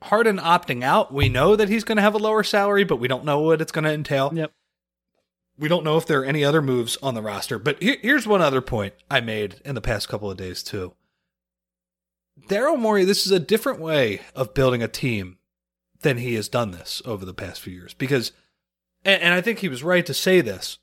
[0.00, 3.06] Harden opting out, we know that he's going to have a lower salary, but we
[3.06, 4.32] don't know what it's going to entail.
[4.34, 4.50] Yep.
[5.58, 7.58] We don't know if there are any other moves on the roster.
[7.58, 10.94] But here, here's one other point I made in the past couple of days too.
[12.48, 15.36] Daryl Morey, this is a different way of building a team
[16.04, 18.30] than he has done this over the past few years because,
[19.04, 20.78] and, and I think he was right to say this.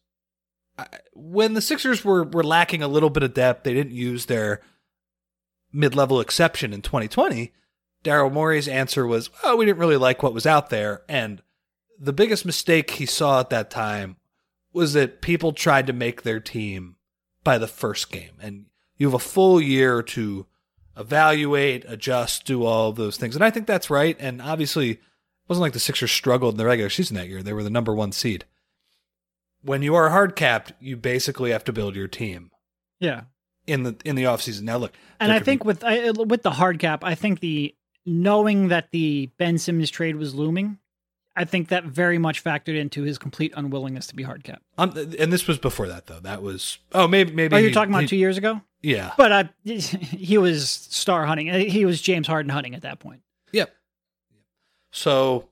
[1.14, 4.62] When the Sixers were were lacking a little bit of depth, they didn't use their
[5.72, 7.54] mid-level exception in 2020,
[8.04, 11.42] Daryl Morey's answer was, "Oh, we didn't really like what was out there." And
[12.00, 14.18] the biggest mistake he saw at that time
[14.74, 16.96] was that people tried to make their team
[17.44, 18.66] by the first game, and
[18.98, 20.48] you have a full year to
[20.98, 23.36] evaluate, adjust, do all those things.
[23.36, 24.16] And I think that's right.
[24.20, 25.00] And obviously,
[25.52, 27.94] wasn't like the Sixers struggled in the regular season that year; they were the number
[27.94, 28.46] one seed.
[29.64, 32.52] When you are hard capped, you basically have to build your team
[33.00, 33.24] Yeah.
[33.68, 34.62] in the in the offseason.
[34.64, 37.76] Now, look, And I think be- with I, with the hard cap, I think the
[38.06, 40.80] knowing that the Ben Simmons trade was looming,
[41.36, 44.64] I think that very much factored into his complete unwillingness to be hard capped.
[44.80, 46.20] Um, and this was before that, though.
[46.20, 47.54] That was oh, maybe maybe.
[47.56, 48.62] Oh, you're he- talking about he- two years ago?
[48.84, 51.48] Yeah, But I, he was star hunting.
[51.70, 53.22] He was James Harden hunting at that point.
[54.92, 55.50] So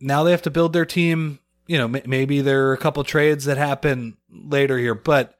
[0.00, 1.40] now they have to build their team.
[1.66, 5.38] You know, m- maybe there are a couple trades that happen later here, but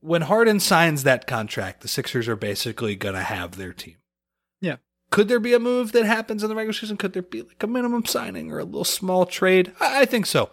[0.00, 3.96] when Harden signs that contract, the Sixers are basically going to have their team.
[4.60, 4.76] Yeah.
[5.10, 6.96] Could there be a move that happens in the regular season?
[6.96, 9.72] Could there be like a minimum signing or a little small trade?
[9.80, 10.50] I, I think so.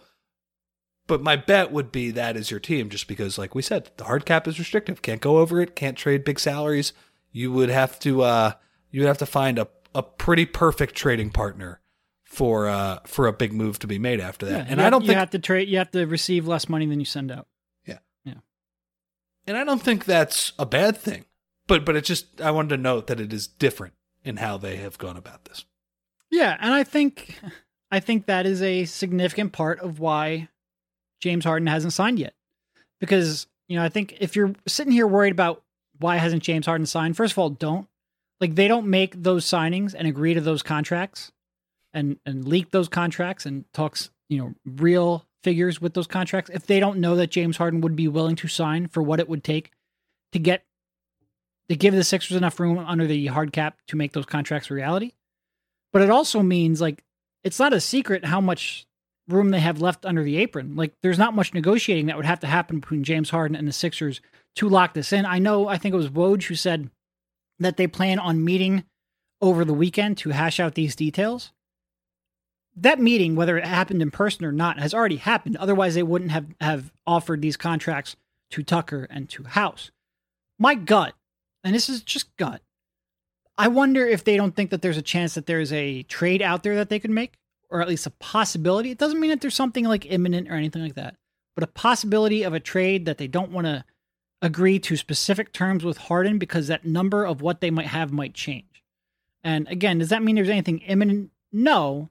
[1.07, 4.03] But my bet would be that is your team, just because, like we said, the
[4.03, 5.01] hard cap is restrictive.
[5.01, 5.76] Can't go over it.
[5.76, 6.91] Can't trade big salaries.
[7.32, 8.51] You would have to, uh,
[8.91, 11.81] you would have to find a, a pretty perfect trading partner
[12.23, 14.67] for, uh, for a big move to be made after that.
[14.67, 15.67] Yeah, and I don't you think you have to trade.
[15.69, 17.47] You have to receive less money than you send out.
[17.85, 17.99] Yeah.
[18.23, 18.35] Yeah.
[19.47, 21.25] And I don't think that's a bad thing.
[21.67, 23.93] But but it's just I wanted to note that it is different
[24.23, 25.65] in how they have gone about this.
[26.29, 27.39] Yeah, and I think
[27.91, 30.49] I think that is a significant part of why
[31.19, 32.33] James Harden hasn't signed yet.
[32.99, 35.63] Because, you know, I think if you're sitting here worried about
[35.99, 37.87] why hasn't James Harden signed, first of all, don't.
[38.39, 41.31] Like they don't make those signings and agree to those contracts
[41.93, 46.67] and and leak those contracts and talks, you know, real figures with those contracts if
[46.67, 49.43] they don't know that James Harden would be willing to sign for what it would
[49.43, 49.71] take
[50.33, 50.63] to get
[51.69, 54.73] to give the Sixers enough room under the hard cap to make those contracts a
[54.73, 55.13] reality.
[55.93, 57.03] But it also means like
[57.43, 58.85] it's not a secret how much
[59.27, 60.75] room they have left under the apron.
[60.75, 63.73] Like there's not much negotiating that would have to happen between James Harden and the
[63.73, 64.21] Sixers
[64.55, 65.25] to lock this in.
[65.25, 66.89] I know I think it was Woj who said
[67.60, 68.84] that they plan on meeting
[69.41, 71.51] over the weekend to hash out these details.
[72.76, 75.58] That meeting, whether it happened in person or not, has already happened.
[75.58, 78.16] Otherwise, they wouldn't have, have offered these contracts
[78.51, 79.91] to Tucker and to House.
[80.60, 81.14] My gut,
[81.64, 82.62] and this is just gut,
[83.58, 86.62] I wonder if they don't think that there's a chance that there's a trade out
[86.62, 87.34] there that they could make,
[87.70, 88.91] or at least a possibility.
[88.91, 91.16] It doesn't mean that there's something like imminent or anything like that,
[91.55, 93.84] but a possibility of a trade that they don't want to
[94.41, 98.33] agree to specific terms with Harden because that number of what they might have might
[98.33, 98.83] change.
[99.43, 101.31] And again, does that mean there's anything imminent?
[101.51, 102.09] No,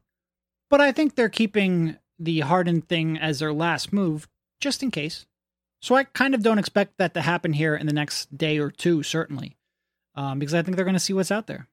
[0.68, 4.26] but I think they're keeping the Harden thing as their last move
[4.60, 5.26] just in case.
[5.80, 8.70] So I kind of don't expect that to happen here in the next day or
[8.70, 9.56] two, certainly
[10.14, 11.68] um, because I think they're going to see what's out there.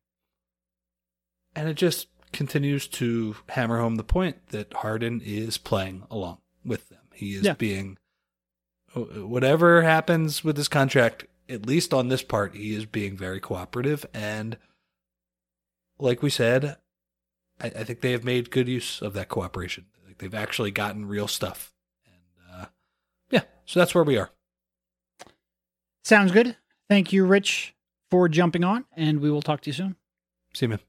[1.56, 6.90] And it just continues to hammer home the point that Harden is playing along with
[6.90, 7.00] them.
[7.14, 7.54] He is Yeah.
[7.54, 7.98] being
[8.96, 14.06] whatever happens with this contract, at least on this part, he is being very cooperative.
[14.14, 14.58] And
[16.00, 16.78] like we said,
[17.62, 19.86] I, I think they have made good use of that cooperation.
[20.06, 21.74] Like they've actually gotten real stuff.
[22.06, 22.66] And uh,
[23.30, 24.32] yeah, so that's where we are.
[26.04, 26.58] Sounds good.
[26.90, 27.76] Thank you, Rich,
[28.12, 29.96] for jumping on, and we will talk to you soon.
[30.54, 30.80] See you, man.